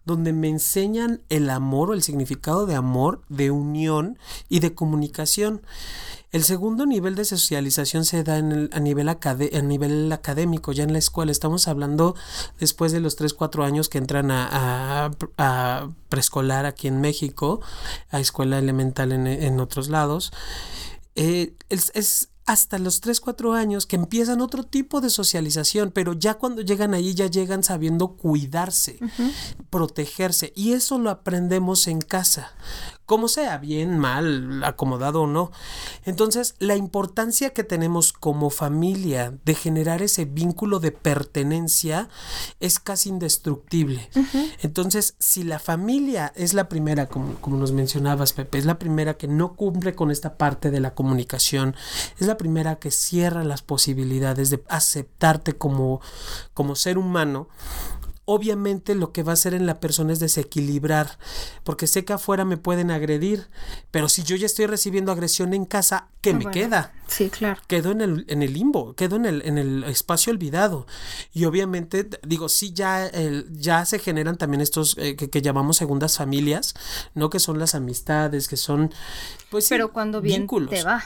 [0.05, 5.63] donde me enseñan el amor o el significado de amor, de unión y de comunicación.
[6.31, 9.17] El segundo nivel de socialización se da en el, a, nivel a
[9.63, 11.33] nivel académico, ya en la escuela.
[11.33, 12.17] Estamos hablando
[12.61, 15.11] después de los 3, 4 años que entran a,
[16.11, 17.61] preescolar aquí en México,
[18.11, 20.33] a escuela elemental en, otros lados.
[21.15, 26.35] Eh, es, hasta los 3, 4 años que empiezan otro tipo de socialización, pero ya
[26.35, 28.99] cuando llegan ahí ya llegan sabiendo cuidarse,
[29.69, 32.53] protegerse y eso lo aprendemos en casa
[33.09, 35.51] como sea, bien, mal, acomodado o no.
[36.05, 42.11] Entonces, la importancia que tenemos como familia de generar ese vínculo de pertenencia
[42.61, 44.11] es casi indestructible.
[44.61, 49.15] Entonces, si la familia es la primera, como, como nos mencionabas, Pepe, es la primera
[49.15, 51.77] que no cumple con esta parte de la comunicación,
[52.21, 56.03] es la primera que cierra las posibilidades de aceptarte como,
[56.53, 57.49] como ser humano,
[58.31, 61.19] obviamente lo que va a hacer en la persona es desequilibrar,
[61.65, 63.49] porque sé que afuera me pueden agredir,
[63.91, 66.93] pero si yo ya estoy recibiendo agresión en casa, ¿qué me queda?
[67.07, 67.59] Sí, claro.
[67.69, 70.87] Quedo en el, en el limbo, quedo en el, en el espacio olvidado.
[71.33, 75.79] Y obviamente, digo, sí, ya, el, ya se generan también estos eh, que, que, llamamos
[75.79, 76.75] segundas familias,
[77.15, 77.31] ¿no?
[77.31, 78.93] Que son las amistades, que son,
[79.49, 80.69] pues Pero cuando bien vínculos.
[80.69, 81.03] te va.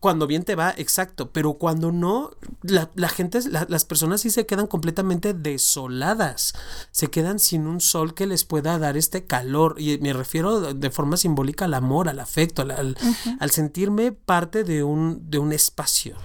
[0.00, 1.30] Cuando bien te va, exacto.
[1.30, 2.32] Pero cuando no,
[2.62, 6.54] la, la gente, la, las personas sí se quedan completamente desoladas
[6.90, 9.76] se quedan sin un sol que les pueda dar este calor.
[9.78, 13.36] Y me refiero de forma simbólica al amor, al afecto, al, al, uh -huh.
[13.40, 16.16] al sentirme parte de un, de un espacio.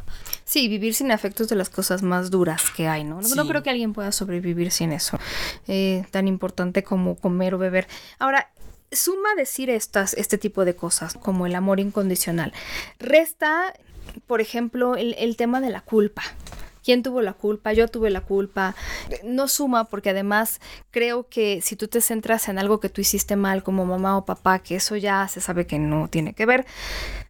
[0.45, 3.21] Sí, vivir sin afecto es de las cosas más duras que hay, ¿no?
[3.21, 3.35] Sí.
[3.35, 5.19] No creo que alguien pueda sobrevivir sin eso.
[5.67, 7.87] Eh, tan importante como comer o beber.
[8.17, 8.49] Ahora,
[8.91, 12.51] suma decir estas, este tipo de cosas, como el amor incondicional.
[12.97, 13.73] Resta,
[14.25, 16.23] por ejemplo, el, el tema de la culpa.
[16.83, 17.73] ¿Quién tuvo la culpa?
[17.73, 18.75] Yo tuve la culpa.
[19.23, 20.59] No suma porque además
[20.91, 24.25] creo que si tú te centras en algo que tú hiciste mal como mamá o
[24.25, 26.65] papá, que eso ya se sabe que no tiene que ver,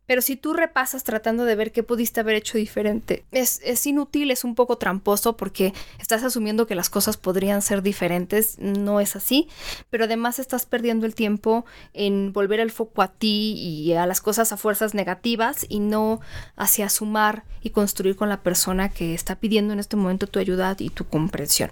[0.09, 4.31] pero si tú repasas tratando de ver qué pudiste haber hecho diferente, es, es, inútil,
[4.31, 9.15] es un poco tramposo porque estás asumiendo que las cosas podrían ser diferentes, no es
[9.15, 9.47] así,
[9.91, 14.19] pero además estás perdiendo el tiempo en volver el foco a ti y a las
[14.19, 16.21] cosas a fuerzas negativas y no
[16.55, 20.75] hacia sumar y construir con la persona que está pidiendo en este momento tu ayuda
[20.79, 21.69] y tu comprensión.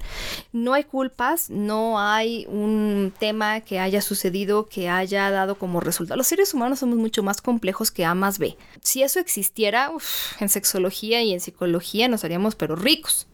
[0.54, 6.18] No hay culpas, no hay un tema que haya sucedido que haya dado como resultado.
[6.18, 8.58] Los seres humanos somos mucho más complejos que amas B.
[8.82, 9.92] Si eso existiera,
[10.40, 13.28] en sexología y en psicología nos haríamos pero ricos,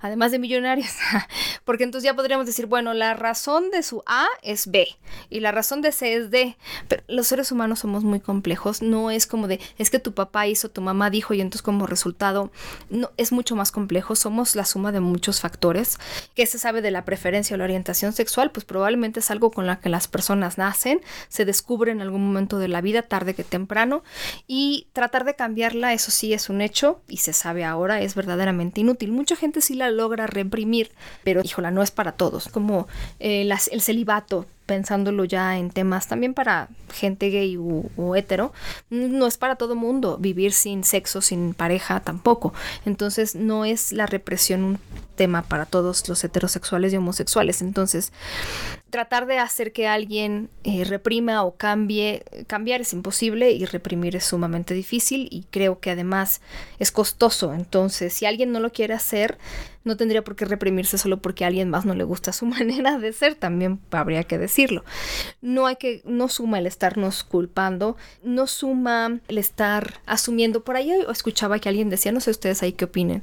[0.00, 0.90] además de millonarios,
[1.64, 4.88] porque entonces ya podríamos decir, bueno, la razón de su A es B
[5.30, 6.56] y la razón de C es D,
[6.88, 10.46] pero los seres humanos somos muy complejos, no es como de, es que tu papá
[10.46, 12.50] hizo, tu mamá dijo y entonces como resultado,
[12.90, 15.98] no, es mucho más complejo, somos la suma de muchos factores,
[16.34, 19.66] que se sabe de la preferencia o la orientación sexual, pues probablemente es algo con
[19.66, 23.44] la que las personas nacen, se descubre en algún momento de la vida, tarde que
[23.44, 24.02] temprano,
[24.46, 28.80] y tratar de cambiarla, eso sí es un hecho y se sabe ahora, es verdaderamente
[28.80, 29.12] inútil.
[29.12, 30.92] Mucha gente sí la logra reprimir,
[31.24, 36.08] pero híjola, no es para todos, como eh, las, el celibato pensándolo ya en temas
[36.08, 38.52] también para gente gay o hetero,
[38.90, 42.52] no es para todo mundo vivir sin sexo, sin pareja tampoco.
[42.84, 44.78] Entonces no es la represión un
[45.16, 47.62] tema para todos los heterosexuales y homosexuales.
[47.62, 48.12] Entonces,
[48.90, 54.24] tratar de hacer que alguien eh, reprima o cambie, cambiar es imposible y reprimir es
[54.24, 56.40] sumamente difícil y creo que además
[56.78, 57.54] es costoso.
[57.54, 59.38] Entonces, si alguien no lo quiere hacer,
[59.84, 62.98] no tendría por qué reprimirse solo porque a alguien más no le gusta su manera
[62.98, 64.84] de ser, también habría que decirlo.
[65.40, 70.64] No hay que, no suma el estarnos culpando, no suma el estar asumiendo.
[70.64, 73.22] Por ahí escuchaba que alguien decía, no sé ustedes ahí qué opinen,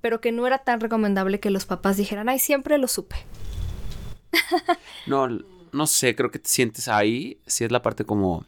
[0.00, 3.16] pero que no era tan recomendable que los papás dijeran, ay, siempre lo supe.
[5.06, 5.28] no,
[5.72, 8.44] no sé, creo que te sientes ahí, si es la parte como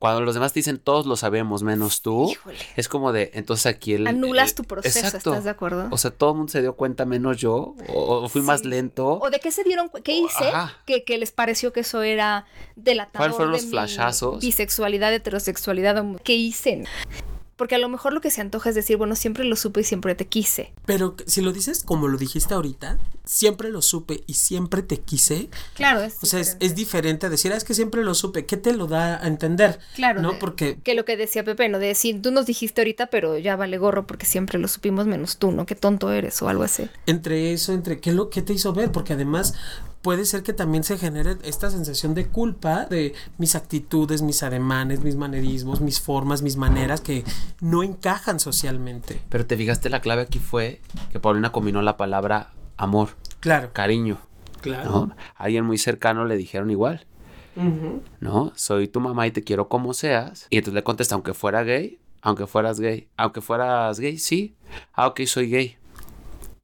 [0.00, 2.56] cuando los demás te dicen todos lo sabemos menos tú, Híjole.
[2.74, 4.06] es como de, entonces aquí el...
[4.06, 5.30] Anulas tu proceso, exacto.
[5.30, 5.88] ¿estás de acuerdo?
[5.90, 8.46] O sea, todo el mundo se dio cuenta menos yo, o, o fui sí.
[8.46, 9.18] más lento.
[9.20, 10.50] O de qué se dieron, qué hice,
[10.86, 14.40] que, que, les pareció que eso era delatador ¿Cuáles fueron los de flashazos?
[14.40, 16.84] bisexualidad, heterosexualidad, ¿qué hice?
[17.56, 19.84] Porque a lo mejor lo que se antoja es decir, bueno, siempre lo supe y
[19.84, 20.72] siempre te quise.
[20.86, 25.48] Pero si lo dices como lo dijiste ahorita, siempre lo supe y siempre te quise.
[25.74, 28.46] Claro, es O sea, es, es, diferente a decir, ah, es que siempre lo supe.
[28.46, 29.78] ¿Qué te lo da a entender?
[29.94, 30.20] Claro.
[30.20, 30.32] ¿No?
[30.32, 30.78] De, Porque.
[30.82, 31.78] Que lo que decía Pepe, ¿no?
[31.78, 35.38] De decir, tú nos dijiste ahorita, pero ya vale gorro porque siempre lo supimos menos
[35.38, 35.66] tú, ¿no?
[35.66, 36.88] Qué tonto eres o algo así.
[37.06, 39.54] Entre eso, entre qué, lo, qué te hizo ver, porque además
[40.02, 45.00] puede ser que también se genere esta sensación de culpa de mis actitudes, mis ademanes,
[45.00, 47.24] mis manerismos, mis formas, mis maneras que
[47.60, 49.20] no encajan socialmente.
[49.28, 50.80] Pero te fijaste, la clave aquí fue
[51.12, 52.50] que Paulina combinó la palabra
[52.80, 53.10] amor.
[53.40, 53.70] Claro.
[53.72, 54.18] Cariño.
[54.60, 54.90] Claro.
[54.90, 55.16] ¿no?
[55.36, 57.06] A alguien muy cercano le dijeron igual.
[57.56, 58.00] Uh -huh.
[58.20, 58.52] ¿No?
[58.56, 60.46] Soy tu mamá y te quiero como seas.
[60.50, 64.54] Y entonces le contesta, aunque fuera gay, aunque fueras gay, aunque fueras gay, sí.
[64.92, 65.76] Ah, ok, soy gay.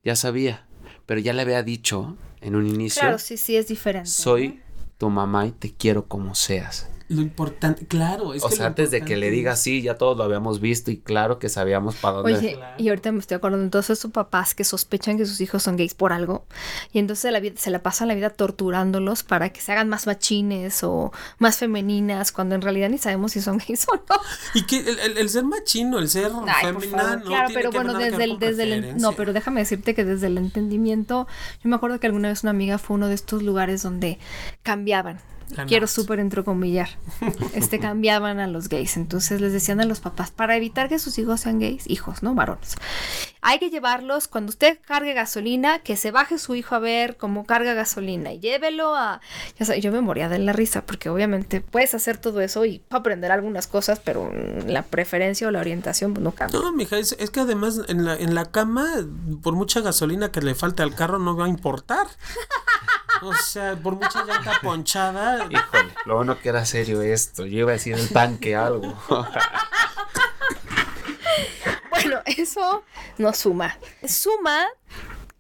[0.05, 0.66] Ya sabía.
[1.07, 3.00] Pero ya le había dicho en un inicio.
[3.00, 4.11] Claro, sí, sí, es diferente.
[4.11, 4.55] Soy ¿no?
[4.98, 6.88] tu mamá y te quiero como seas.
[7.08, 10.16] Lo importante, claro, es o que sea, antes de que le diga sí, ya todos
[10.16, 12.34] lo habíamos visto y claro que sabíamos para dónde.
[12.36, 15.76] Oye, y ahorita me estoy acordando, entonces sus papás que sospechan que sus hijos son
[15.76, 16.46] gays por algo,
[16.92, 20.07] y entonces la vida, se la pasan la vida torturándolos para que se hagan más
[20.09, 24.20] machines o más femeninas, cuando en realidad ni sabemos si son gays o no.
[24.54, 27.18] Y que el, el- el ser machino, el ser Ay, por femenina, favor.
[27.20, 30.04] no claro, tiene pero que bueno, desde el, desde el, no, pero déjame decirte que
[30.04, 31.28] desde el entendimiento,
[31.62, 34.18] yo me acuerdo que alguna vez una amiga fue a uno de estos lugares donde
[34.64, 35.20] cambiaban.
[35.51, 36.88] La Quiero súper entrecomillar.
[37.55, 38.97] Este cambiaban a los gays.
[38.97, 42.34] Entonces les decían a los papás, para evitar que sus hijos sean gays, hijos, ¿no?
[42.34, 42.76] Varones.
[43.42, 47.47] Hay que llevarlos, cuando usted cargue gasolina, que se baje su hijo a ver cómo
[47.47, 49.20] carga gasolina y llévelo a...
[49.59, 52.82] Ya sabes, yo me moría de la risa porque obviamente puedes hacer todo eso y
[52.90, 54.32] aprender algunas cosas, pero
[54.66, 56.59] la preferencia o la orientación pues, no cambia.
[56.59, 58.86] No, mija, es, es que además en la, en la cama,
[59.42, 62.07] por mucha gasolina que le falte al carro, no va a importar.
[63.22, 65.46] O sea, por mucha llanta ponchada.
[65.50, 67.46] Híjole, lo bueno que era serio esto.
[67.46, 68.96] Yo iba a decir el tanque algo.
[71.90, 72.84] Bueno, eso
[73.18, 73.76] no suma.
[74.06, 74.66] Suma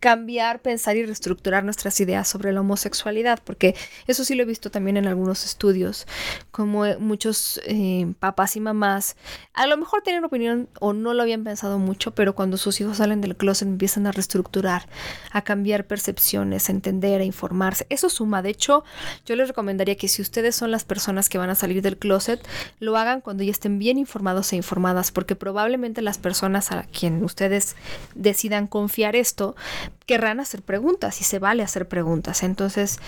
[0.06, 3.74] cambiar, pensar y reestructurar nuestras ideas sobre la homosexualidad, porque
[4.06, 6.06] eso sí lo he visto también en algunos estudios,
[6.52, 9.16] como eh, muchos eh, papás y mamás
[9.52, 12.98] a lo mejor tienen opinión o no lo habían pensado mucho, pero cuando sus hijos
[12.98, 14.86] salen del closet empiezan a reestructurar,
[15.32, 17.86] a cambiar percepciones, a entender, a informarse.
[17.88, 18.42] Eso suma.
[18.42, 18.84] De hecho,
[19.24, 22.46] yo les recomendaría que si ustedes son las personas que van a salir del closet,
[22.78, 27.24] lo hagan cuando ya estén bien informados e informadas, porque probablemente las personas a quien
[27.24, 27.74] ustedes
[28.14, 29.56] decidan confiar esto
[30.04, 32.42] querrán hacer preguntas y se vale hacer preguntas.
[32.42, 32.98] Entonces,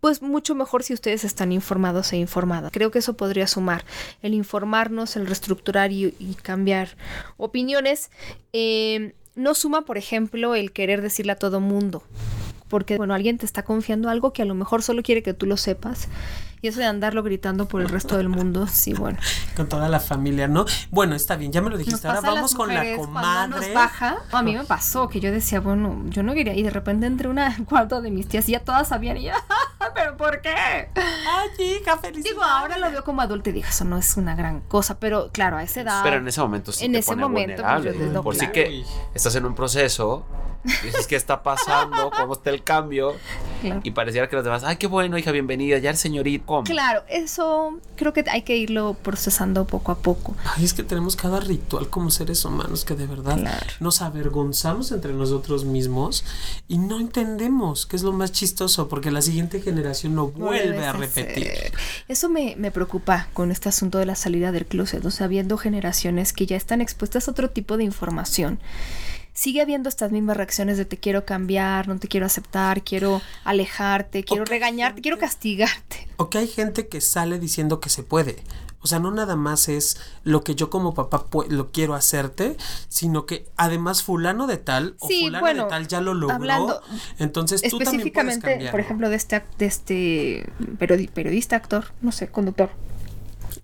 [0.00, 2.70] pues mucho mejor si ustedes están informados e informadas.
[2.72, 3.84] Creo que eso podría sumar
[4.22, 6.96] el informarnos, el reestructurar y, cambiar
[7.36, 8.10] opiniones.
[8.52, 12.02] Eh, no suma, por ejemplo, el querer decirle a todo mundo.
[12.68, 15.46] Porque, bueno, alguien te está confiando algo que a lo mejor solo quiere que tú
[15.46, 16.08] lo sepas.
[16.62, 19.18] Y eso de andarlo gritando por el resto del mundo, sí, bueno.
[19.56, 20.64] Con toda la familia, ¿no?
[20.90, 22.08] Bueno, está bien, ya me lo Nos dijiste.
[22.08, 23.74] Ahora vamos con la cuando nos comadre.
[23.74, 24.16] baja.
[24.32, 26.54] A mí me pasó que yo decía, bueno, yo no quería.
[26.54, 29.16] Y de repente entré una cuarto de mis tías y ya todas sabían.
[29.16, 29.32] Y yo,
[29.94, 30.54] ¿pero por qué?
[30.94, 32.24] Ay, hija, felicidades.
[32.24, 34.98] Digo, ahora lo veo como adulto y digo, eso no es una gran cosa.
[34.98, 36.02] Pero claro, a esa edad.
[36.02, 38.06] Pero en ese momento sí En te ese pone momento, pues, vulnerable.
[38.12, 38.52] no, Por claro.
[38.52, 38.84] que
[39.14, 40.24] estás en un proceso,
[40.82, 43.14] dices qué está pasando, cómo está el cambio,
[43.62, 43.80] Claro.
[43.84, 46.64] y pareciera que los demás, ay, qué bueno, hija, bienvenida, ya el señorito, ¿cómo?
[46.64, 50.34] Claro, eso creo que hay que irlo procesando poco a poco.
[50.56, 53.66] Ay, es que tenemos cada ritual como seres humanos que de verdad Claro.
[53.80, 56.24] nos avergonzamos entre nosotros mismos
[56.68, 59.75] y no entendemos, que es lo más chistoso, porque la siguiente generación
[60.08, 61.50] no vuelve a repetir.
[61.50, 61.72] hacer.
[62.08, 65.58] Eso me, me preocupa con este asunto de la salida del closet, o sea, viendo
[65.58, 68.58] generaciones que ya están expuestas a otro tipo de información.
[69.32, 74.24] Sigue habiendo estas mismas reacciones de te quiero cambiar, no te quiero aceptar, quiero alejarte,
[74.24, 76.08] quiero regañarte, quiero castigarte.
[76.16, 78.36] O que hay gente que sale diciendo que se puede.
[78.80, 82.56] O sea, no nada más es lo que yo como papá lo quiero hacerte,
[82.88, 86.34] sino que además fulano de tal o Sí, fulano bueno, de tal ya lo logró.
[86.36, 86.80] hablando
[87.18, 90.46] entonces tú también puedes Específicamente, por ejemplo, de este, de este
[90.78, 92.70] periodi- periodista, actor, no sé, conductor.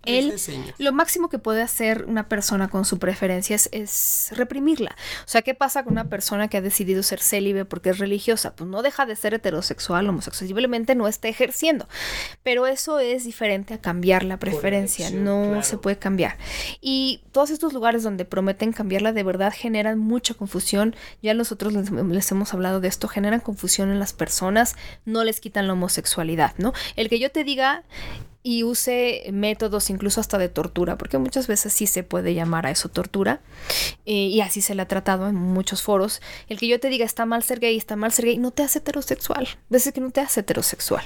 [0.05, 0.35] Él,
[0.79, 4.97] lo máximo que puede hacer una persona con su preferencia es, es reprimirla.
[5.25, 8.55] O sea, ¿qué pasa con una persona que ha decidido ser célibe porque es religiosa?
[8.55, 11.89] Pues no deja de ser heterosexual, homosexual, simplemente no está ejerciendo.
[12.43, 15.63] Pero eso es diferente a cambiar la preferencia, elección, no claro.
[15.63, 16.37] se puede cambiar.
[16.81, 20.95] Y todos estos lugares donde prometen cambiarla de verdad generan mucha confusión.
[21.23, 25.41] Ya nosotros les, les hemos hablado de esto, generan confusión en las personas, no les
[25.41, 26.73] quitan la homosexualidad, ¿no?
[26.97, 27.85] El que yo te diga
[28.43, 32.71] y use métodos incluso hasta de tortura, porque muchas veces sí se puede llamar a
[32.71, 33.41] eso tortura,
[34.05, 36.21] eh, y así se le ha tratado en muchos foros.
[36.49, 38.63] El que yo te diga está mal ser gay, está mal ser gay, no te
[38.63, 41.05] hace heterosexual, veces que no te hace heterosexual.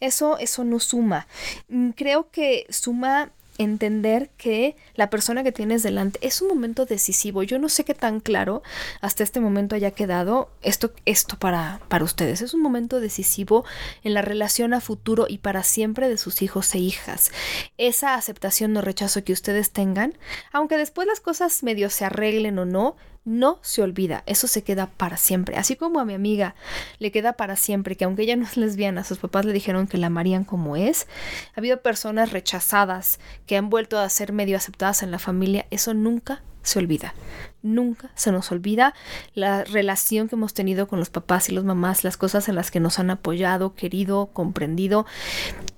[0.00, 1.26] Eso, eso no suma.
[1.68, 7.42] Mm, Creo que suma entender que la persona que tienes delante es un momento decisivo.
[7.42, 8.62] Yo no sé qué tan claro
[9.00, 12.40] hasta este momento haya quedado esto, esto para, para ustedes.
[12.40, 13.64] Es un momento decisivo
[14.04, 17.30] en la relación a futuro y para siempre de sus hijos e hijas.
[17.76, 20.16] Esa aceptación o rechazo que ustedes tengan,
[20.52, 22.96] aunque después las cosas medio se arreglen o no,
[23.28, 25.56] no se olvida, eso se queda para siempre.
[25.56, 26.54] Así como a mi amiga
[26.98, 29.98] le queda para siempre, que aunque ella no es lesbiana, sus papás le dijeron que
[29.98, 31.06] la amarían como es.
[31.54, 35.92] Ha habido personas rechazadas que han vuelto a ser medio aceptadas en la familia, eso
[35.92, 37.14] nunca se olvida.
[37.62, 38.94] Nunca se nos olvida
[39.34, 42.70] la relación que hemos tenido con los papás y los mamás, las cosas en las
[42.70, 45.06] que nos han apoyado, querido, comprendido,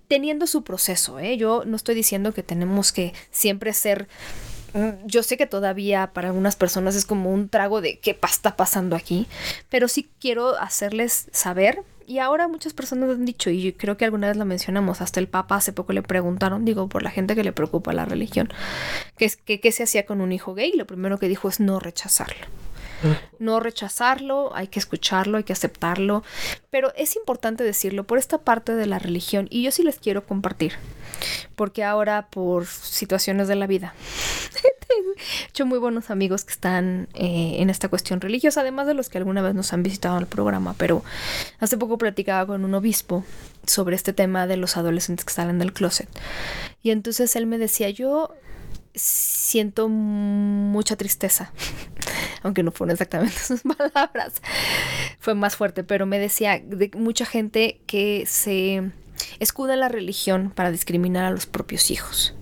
[0.08, 1.18] teniendo su proceso.
[1.18, 1.36] ¿eh?
[1.36, 4.08] Yo no estoy diciendo que tenemos que siempre ser
[5.04, 8.96] yo sé que todavía para algunas personas es como un trago de qué está pasando
[8.96, 9.26] aquí,
[9.68, 11.82] pero sí quiero hacerles saber.
[12.06, 15.28] Y ahora muchas personas han dicho, y creo que alguna vez lo mencionamos, hasta el
[15.28, 18.52] Papa hace poco le preguntaron, digo, por la gente que le preocupa la religión,
[19.16, 20.72] que, que, qué se hacía con un hijo gay.
[20.72, 22.46] Lo primero que dijo es no rechazarlo
[23.38, 26.22] no rechazarlo, hay que escucharlo, hay que aceptarlo,
[26.70, 30.24] pero es importante decirlo por esta parte de la religión y yo sí les quiero
[30.24, 30.74] compartir,
[31.56, 33.94] porque ahora por situaciones de la vida,
[34.64, 39.08] he hecho muy buenos amigos que están eh, en esta cuestión religiosa, además de los
[39.08, 41.04] que alguna vez nos han visitado en el programa, pero
[41.58, 43.24] hace poco platicaba con un obispo
[43.66, 46.08] sobre este tema de los adolescentes que salen del closet.
[46.82, 48.34] Y entonces él me decía, yo
[48.94, 51.52] siento mucha tristeza,
[52.42, 54.42] aunque no fueron exactamente sus palabras,
[55.18, 58.90] fue más fuerte, pero me decía de mucha gente que se
[59.38, 62.34] escuda la religión para discriminar a los propios hijos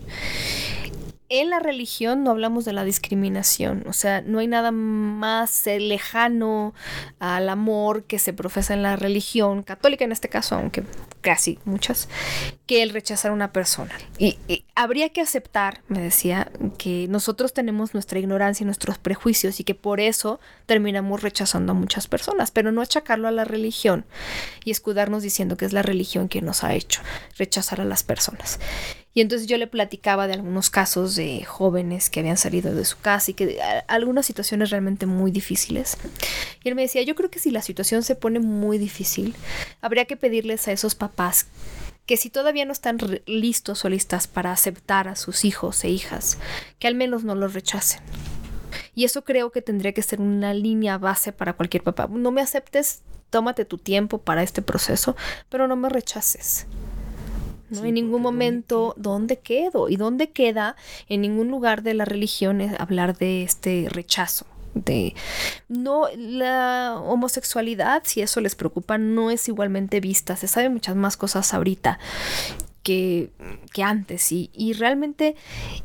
[1.28, 6.74] en la religión no hablamos de la discriminación, o sea, no hay nada más lejano
[7.18, 10.84] al amor que se profesa en la religión católica en este caso, aunque
[11.20, 12.08] casi muchas,
[12.66, 13.92] que el rechazar a una persona.
[14.18, 14.38] Y,
[14.74, 19.74] habría que aceptar, me decía, que nosotros tenemos nuestra ignorancia y nuestros prejuicios y que
[19.74, 24.06] por eso terminamos rechazando a muchas personas, pero no achacarlo a la religión
[24.64, 27.02] y escudarnos diciendo que es la religión quien nos ha hecho
[27.36, 28.60] rechazar a las personas.
[29.14, 32.98] Y entonces yo le platicaba de algunos casos de jóvenes que habían salido de su
[32.98, 35.96] casa y que algunas situaciones realmente muy difíciles.
[36.62, 39.34] Y él me decía, yo creo que si la situación se pone muy difícil,
[39.80, 41.46] habría que pedirles a esos papás
[42.08, 46.38] que si todavía no están listos o listas para aceptar a sus hijos e hijas,
[46.78, 48.00] que al menos no los rechacen.
[48.94, 52.08] Y eso creo que tendría que ser una línea base para cualquier papá.
[52.10, 55.16] No me aceptes, tómate tu tiempo para este proceso,
[55.50, 56.66] pero no me rechaces.
[57.70, 57.84] ¿No?
[57.84, 59.88] en ningún momento, ¿dónde quedo?
[59.88, 60.76] ¿Y dónde queda?
[61.08, 64.46] En ningún lugar de la religión hablar de este rechazo.
[64.74, 65.14] De
[65.68, 70.36] no la homosexualidad, si eso les preocupa, no es igualmente vista.
[70.36, 71.98] Se sabe muchas más cosas ahorita
[72.88, 74.32] que, antes.
[74.32, 75.36] Y, y, realmente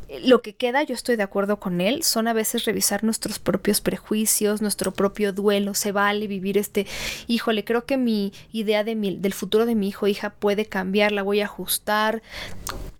[0.08, 3.40] eh, lo que queda, yo estoy de acuerdo con él, son a veces revisar nuestros
[3.40, 5.74] propios prejuicios, nuestro propio duelo.
[5.74, 6.88] Se vale vivir este,
[7.28, 11.12] híjole, creo que mi idea de mi, del futuro de mi hijo hija puede cambiar,
[11.12, 12.22] la voy a ajustar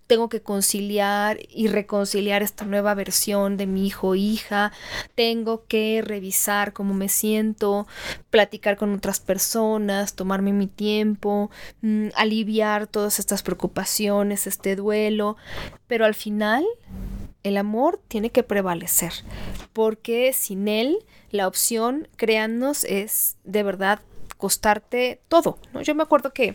[0.08, 4.72] tengo que conciliar y reconciliar esta nueva versión de mi hijo o hija,
[5.16, 7.88] tengo que revisar cómo me siento,
[8.30, 11.50] platicar con otras personas, tomarme mi tiempo,
[11.82, 15.38] mm, aliviar todas estas preocupaciones, este duelo,
[15.88, 16.66] pero al final
[17.44, 19.14] el amor tiene que prevalecer,
[19.74, 20.98] porque sin él
[21.30, 24.00] la opción, créannos, es de verdad
[24.44, 25.82] costarte todo, ¿no?
[25.82, 26.54] Yo me acuerdo que,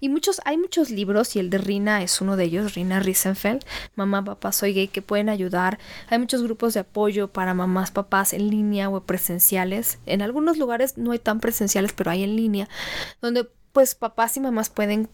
[0.00, 3.62] y muchos, hay muchos libros, y el de Rina es uno de ellos, Rina Risenfeld,
[3.94, 5.78] Mamá, Papá, Soy Gay, que pueden ayudar.
[6.10, 10.00] Hay muchos grupos de apoyo para mamás, papás en línea o presenciales.
[10.04, 12.68] En algunos lugares no hay tan presenciales, pero hay en línea,
[13.22, 15.08] donde pues papás y mamás pueden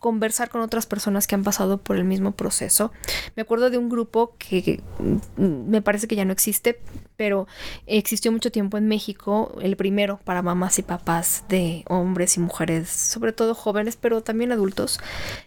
[0.00, 2.92] conversar con otras personas que han pasado por el mismo proceso.
[3.36, 6.80] Me acuerdo de un grupo que mm, me parece que ya no existe,
[7.16, 7.48] pero
[7.86, 12.88] existió mucho tiempo en México, el primero para mamás y papás de hombres y mujeres,
[12.88, 15.00] sobre todo jóvenes, pero también adultos,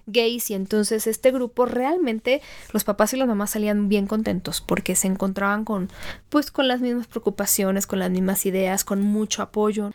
[0.06, 2.42] gays, y entonces este grupo realmente
[2.74, 5.90] los papás y las mamás salían bien contentos porque se encontraban con
[6.30, 9.92] pues con las mismas preocupaciones, con las mismas ideas, con mucho apoyo.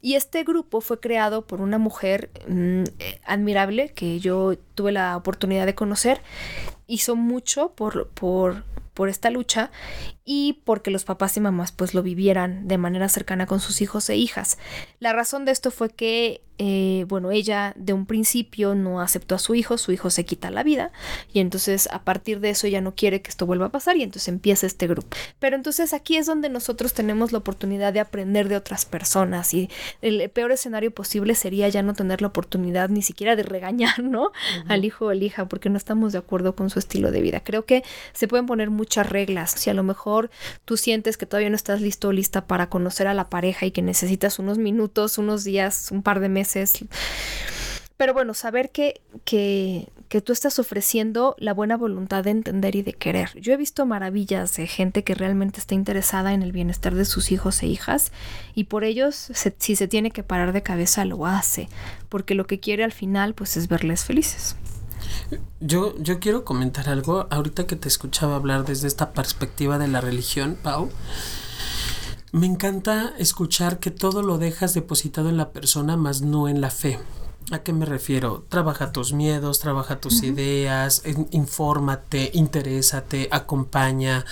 [0.00, 5.16] Y este grupo fue creado por una mujer mm, eh, admirable que yo tuve la
[5.16, 6.22] oportunidad de conocer,
[6.86, 8.62] hizo mucho por, por,
[8.94, 9.72] por esta lucha
[10.30, 14.10] y porque los papás y mamás pues lo vivieran de manera cercana con sus hijos
[14.10, 14.58] e hijas.
[15.00, 19.38] La razón de esto fue que eh, bueno, ella de un principio no aceptó a
[19.38, 20.90] su hijo, su hijo se quita la vida
[21.32, 24.02] y entonces a partir de eso ella no quiere que esto vuelva a pasar y
[24.02, 25.16] entonces empieza este grupo.
[25.38, 29.70] Pero entonces aquí es donde nosotros tenemos la oportunidad de aprender de otras personas y
[30.02, 34.32] el peor escenario posible sería ya no tener la oportunidad ni siquiera de regañar, ¿no?
[34.66, 37.40] Al hijo o la hija porque no estamos de acuerdo con su estilo de vida.
[37.44, 39.52] Creo que se pueden poner muchas reglas.
[39.52, 40.17] Si a lo mejor
[40.64, 43.70] tú sientes que todavía no estás listo o lista para conocer a la pareja y
[43.70, 46.84] que necesitas unos minutos, unos días, un par de meses,
[47.98, 52.82] pero bueno, saber que, que, que, tú estás ofreciendo la buena voluntad de entender y
[52.82, 53.30] de querer.
[53.40, 57.32] Yo he visto maravillas de gente que realmente está interesada en el bienestar de sus
[57.32, 58.12] hijos e hijas
[58.54, 61.68] y por ellos, si se tiene que parar de cabeza, lo hace,
[62.08, 64.54] porque lo que quiere al final pues es verles felices.
[65.60, 70.00] Yo, yo quiero comentar algo, ahorita que te escuchaba hablar desde esta perspectiva de la
[70.00, 70.90] religión, Pau.
[72.32, 76.70] Me encanta escuchar que todo lo dejas depositado en la persona, más no en la
[76.70, 76.98] fe.
[77.50, 78.44] ¿A qué me refiero?
[78.48, 84.26] Trabaja tus miedos, trabaja tus ideas, infórmate, interésate, acompaña.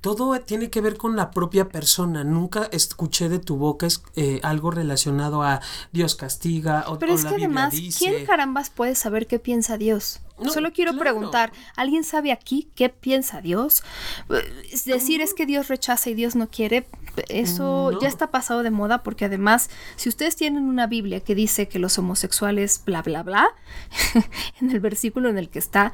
[0.00, 2.24] Todo tiene que ver con la propia persona.
[2.24, 5.60] Nunca escuché de tu boca eh, algo relacionado a
[5.92, 10.20] Dios castiga o, Pero es que además, ¿quién carambas puede saber qué piensa Dios?
[10.50, 13.82] Solo quiero preguntar, ¿alguien sabe aquí qué piensa Dios?
[14.70, 16.86] Es decir, es que Dios rechaza y Dios no quiere.
[17.28, 21.68] Eso ya está pasado de moda porque además, si ustedes tienen una Biblia que dice
[21.68, 23.48] que los homosexuales bla, bla, bla,
[24.60, 25.92] en el versículo en el que está,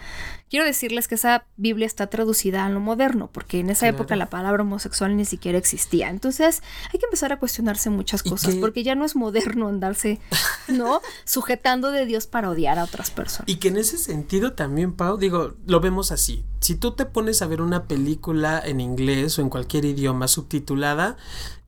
[0.48, 4.30] quiero decirles que esa Biblia está traducida a lo moderno, porque en esa época la
[4.30, 6.08] palabra homosexual ni siquiera existía.
[6.08, 10.20] Entonces, hay que empezar a cuestionarse muchas cosas, porque ya no es moderno andarse,
[10.68, 11.00] ¿no?
[11.24, 13.48] Sujetando de Dios para odiar a otras personas.
[13.48, 16.44] Y que en ese sentido también, Pau, digo, lo vemos así.
[16.60, 21.16] Si tú te pones a ver una película en inglés o en cualquier idioma subtitulada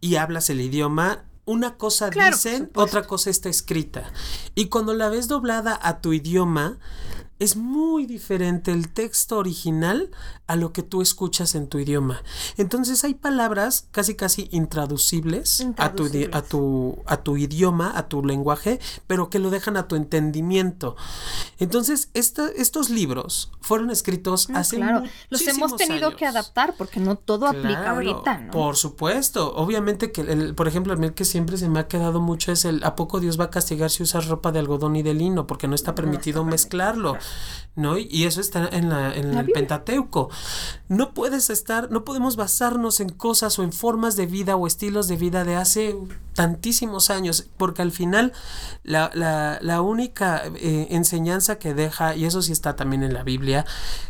[0.00, 4.12] y hablas el idioma, una cosa dicen, otra cosa está escrita.
[4.54, 6.78] Y cuando la ves doblada a tu idioma,
[7.40, 10.10] es muy diferente el texto original
[10.46, 12.22] a lo que tú escuchas en tu idioma.
[12.56, 18.22] Entonces hay palabras casi casi intraducibles, A, tu, a, tu, a tu idioma, a tu
[18.22, 20.96] lenguaje, pero que lo dejan a tu entendimiento.
[21.58, 25.04] Entonces estos libros fueron escritos hace claro.
[25.30, 28.50] Los hemos tenido que adaptar porque no todo aplica ahorita, ¿no?
[28.50, 29.54] Por supuesto.
[29.54, 32.66] Obviamente que, el, por ejemplo, a mí que siempre se me ha quedado mucho es
[32.66, 35.46] el ¿a poco Dios va a castigar si usas ropa de algodón y de lino?
[35.46, 37.16] Porque no está permitido mezclarlo.
[37.76, 37.96] ¿No?
[37.98, 40.28] Y eso está en, la, en el Pentateuco.
[40.88, 45.08] No puedes estar, no podemos basarnos en cosas o en formas de vida o estilos
[45.08, 45.96] de vida de hace
[46.34, 48.32] tantísimos años, porque al final
[48.82, 53.22] la, la, la única eh, enseñanza que deja, y eso sí está también en la
[53.22, 53.64] Biblia,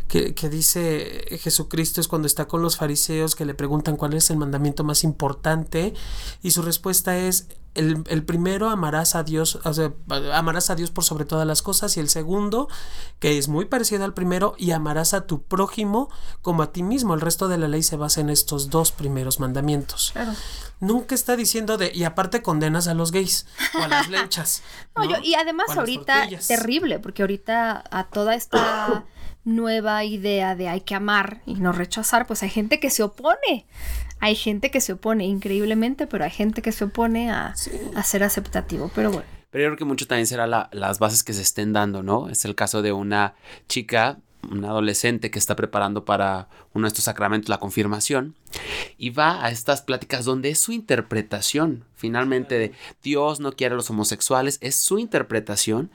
[0.07, 4.29] que, que dice Jesucristo es cuando está con los fariseos que le preguntan cuál es
[4.29, 5.93] el mandamiento más importante,
[6.41, 9.93] y su respuesta es el, el, primero amarás a Dios, o sea,
[10.33, 12.67] amarás a Dios por sobre todas las cosas y el segundo,
[13.19, 16.09] que es muy parecido al primero, y amarás a tu prójimo
[16.41, 17.13] como a ti mismo.
[17.13, 20.13] El resto de la ley se basa en estos dos primeros mandamientos.
[20.79, 23.45] Nunca está diciendo de, y aparte condenas a los gays
[23.79, 24.63] o a las lechas.
[25.23, 29.05] y además ahorita, terrible, porque ahorita a toda esta
[29.43, 33.65] nueva idea de hay que amar y no rechazar, pues hay gente que se opone.
[34.21, 38.91] Hay gente que se opone increíblemente, pero hay gente que se opone a, ser aceptativo.
[38.93, 39.27] Pero bueno.
[39.49, 42.29] Pero yo creo que mucho también será las bases que se estén dando, ¿no?
[42.29, 43.33] Es el caso de una
[43.67, 44.19] chica,
[44.49, 48.35] una adolescente que está preparando para uno de estos sacramentos, la confirmación,
[48.97, 53.75] y va a estas pláticas donde es su interpretación, finalmente, de Dios no quiere a
[53.75, 55.91] los homosexuales, es su interpretación,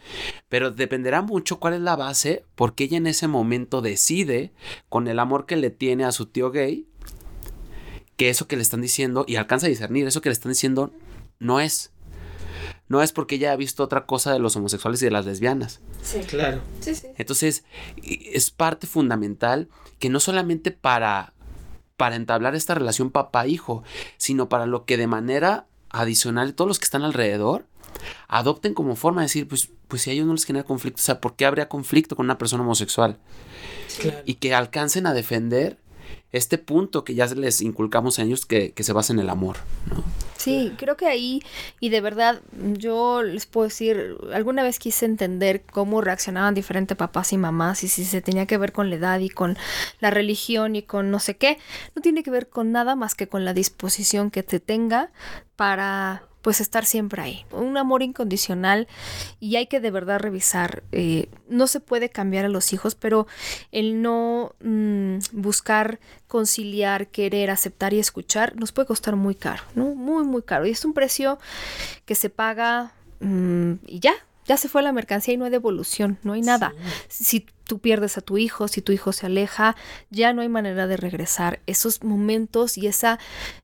[0.49, 4.53] pero dependerá mucho cuál es la base, porque ella en ese momento decide,
[4.89, 6.87] con el amor que le tiene a su tío gay,
[8.17, 10.93] que eso que le están diciendo, y alcanza a discernir, eso que le están diciendo
[11.39, 11.91] no es.
[12.89, 15.81] No es porque ella ha visto otra cosa de los homosexuales y de las lesbianas.
[16.03, 16.61] Sí, claro.
[16.81, 17.09] Sí, sí.
[17.17, 17.65] Entonces,
[18.03, 21.33] es parte fundamental que no solamente para,
[21.97, 23.83] para entablar esta relación papá-hijo,
[24.19, 27.67] sino para lo que de manera adicional todos los que están alrededor
[28.29, 31.05] adopten como forma de decir, pues, pues si a ellos no les genera conflicto, o
[31.05, 33.19] sea, ¿por qué habría conflicto con una persona homosexual?
[34.27, 35.79] Y que alcancen a defender
[36.33, 39.57] este punto que ya les inculcamos a ellos que, se basa en el amor.
[40.37, 41.43] Sí, creo que ahí,
[41.81, 42.41] y de verdad,
[42.75, 47.89] yo les puedo decir, alguna vez quise entender cómo reaccionaban diferentes papás y mamás y
[47.89, 49.57] si se tenía que ver con la edad y con
[50.01, 51.59] la religión y con no sé qué,
[51.95, 55.11] no tiene que ver con nada más que con la disposición que te tenga
[55.57, 57.45] para pues estar siempre ahí.
[57.51, 58.87] Un amor incondicional
[59.41, 60.85] y hay que de verdad revisar.
[60.93, 63.27] Eh, no se puede cambiar a los hijos, pero
[63.73, 69.97] el no mm, buscar conciliar, querer, aceptar y escuchar nos puede costar muy caro, ¿no?
[69.97, 70.67] Muy, muy caro.
[70.67, 71.41] Y es un precio
[72.05, 76.17] que se paga mm, y ya, ya se fue la mercancía y no hay devolución,
[76.23, 76.75] no hay nada.
[77.09, 79.77] Si tú pierdes a tu hijo, si tu hijo se aleja,
[80.11, 81.61] ya no hay manera de regresar.
[81.67, 83.19] Esos momentos y esa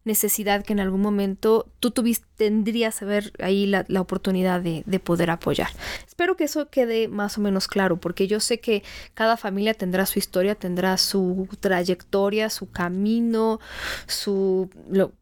[0.05, 5.31] necesidad que en algún momento tú tuviste, tendrías que ver ahí la, oportunidad de, poder
[5.31, 5.69] apoyar.
[6.05, 8.83] Espero que eso quede más o menos claro, porque yo sé que
[9.15, 13.61] cada familia tendrá su historia, tendrá su trayectoria, su camino,
[14.09, 14.69] su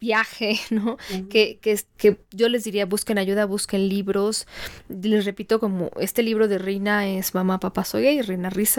[0.01, 0.97] viaje, ¿no?
[1.29, 4.47] que, que, que yo les diría, busquen ayuda, busquen libros.
[4.89, 8.70] Les repito, como este libro de Reina es Mamá, Papá, Soy y Reina Riz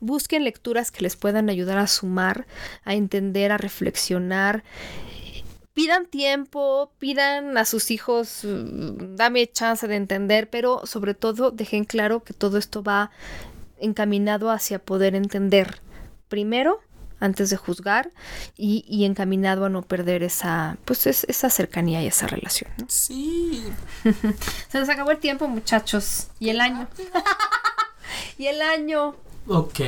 [0.00, 2.46] busquen lecturas que les puedan ayudar a sumar,
[2.84, 4.62] a entender, a reflexionar.
[5.74, 11.84] Pidan tiempo, pidan a sus hijos, mm, dame chance de entender, pero sobre todo dejen
[11.84, 13.10] claro que todo esto va
[13.78, 15.80] encaminado hacia poder entender
[16.28, 16.80] primero
[17.20, 18.10] antes de juzgar
[18.56, 22.70] y, y encaminado a no perder esa, pues es- esa cercanía y esa relación.
[22.78, 22.86] ¿no?
[22.88, 23.64] Sí.
[24.68, 26.26] Se nos acabó el tiempo, muchachos.
[26.38, 26.86] Y el año.
[28.38, 29.14] y el año.
[29.48, 29.80] Ok.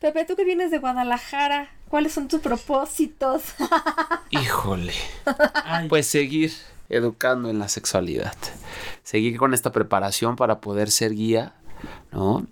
[0.00, 3.42] Pepe, tú que vienes de Guadalajara, ¿cuáles son tus propósitos?
[4.30, 4.92] Híjole.
[5.64, 6.52] Ay, Pues seguir
[6.88, 8.34] educando en la sexualidad.
[9.02, 11.54] Seguir con esta preparación para poder ser guía,
[12.12, 12.46] ¿no?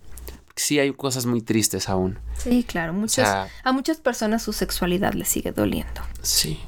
[0.47, 2.19] Porque sí hay cosas muy tristes aún.
[2.37, 6.59] sí, claro, muchas, sea- a muchas personas su sexualidad les sigue doliendo, Sí.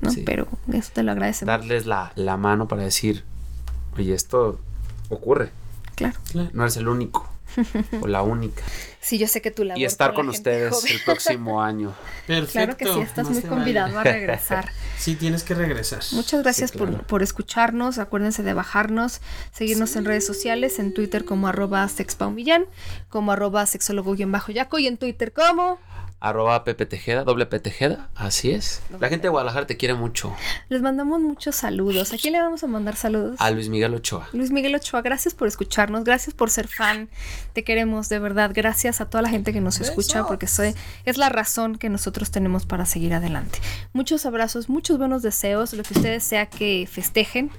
[0.00, 0.10] ¿no?
[0.10, 0.22] Sí.
[0.24, 1.46] Pero eso te lo agradecemos.
[1.48, 3.24] Darles la, la mano para decir,
[3.98, 4.58] oye, esto
[5.10, 5.50] ocurre.
[5.94, 6.18] Claro.
[6.54, 7.28] No eres el único
[8.00, 8.62] o la única.
[9.00, 11.94] Sí, yo sé que tu labor Y estar con ustedes joven- el próximo año.
[12.26, 12.52] perfecto.
[12.52, 14.10] Claro que sí, estás muy convidado vale.
[14.10, 14.70] a regresar.
[15.00, 16.00] Sí, tienes que regresar.
[16.12, 17.06] Muchas gracias por, claro.
[17.06, 17.96] por escucharnos.
[17.98, 22.66] Acuérdense de bajarnos, seguirnos en redes sociales, en Twitter como arroba sexpaumillán,
[23.08, 25.78] como arroba sexólogo-yaco y en Twitter como...
[26.20, 28.82] Arroba Pepe Tejeda, doble P Tejeda, así es.
[29.00, 30.36] La gente de Guadalajara te quiere mucho.
[30.68, 32.12] Les mandamos muchos saludos.
[32.12, 33.36] ¿A quién le vamos a mandar saludos?
[33.40, 34.28] A Luis Miguel Ochoa.
[34.34, 37.08] Luis Miguel Ochoa, gracias por escucharnos, gracias por ser fan,
[37.54, 40.74] te queremos de verdad, gracias a toda la gente que nos escucha porque soy,
[41.06, 43.58] es la razón que nosotros tenemos para seguir adelante.
[43.94, 47.50] Muchos abrazos, muchos buenos deseos, lo que ustedes sea que festejen,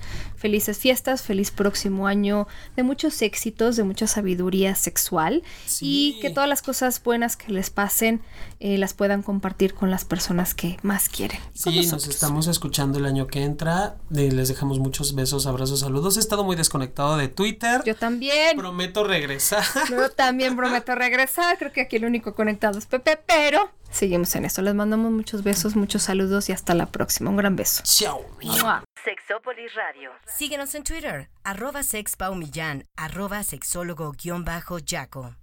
[0.41, 6.15] felices fiestas, feliz próximo año, de muchos éxitos, de mucha sabiduría sexual Sí.
[6.17, 8.21] y que todas las cosas buenas que les pasen
[8.59, 11.39] eh, las puedan compartir con las personas que más quieren.
[11.53, 13.95] Sí, nos estamos escuchando el año que entra.
[14.15, 16.17] Eh, les dejamos muchos besos, abrazos, saludos.
[16.17, 17.81] He estado muy desconectado de Twitter.
[17.85, 18.57] Yo también.
[18.57, 19.63] Prometo regresar.
[19.89, 21.57] Yo también prometo regresar.
[21.59, 24.61] Creo que aquí el único conectado es Pepe, pero seguimos en esto.
[24.61, 27.29] Les mandamos muchos besos, muchos saludos y hasta la próxima.
[27.29, 27.83] Un gran beso.
[27.85, 28.25] Chao.
[28.41, 28.83] ¡Mua!
[29.03, 30.11] Sexópolis Radio.
[30.27, 35.35] Síguenos en Twitter, arroba sexpaumillán, arroba sexólogo-yaco.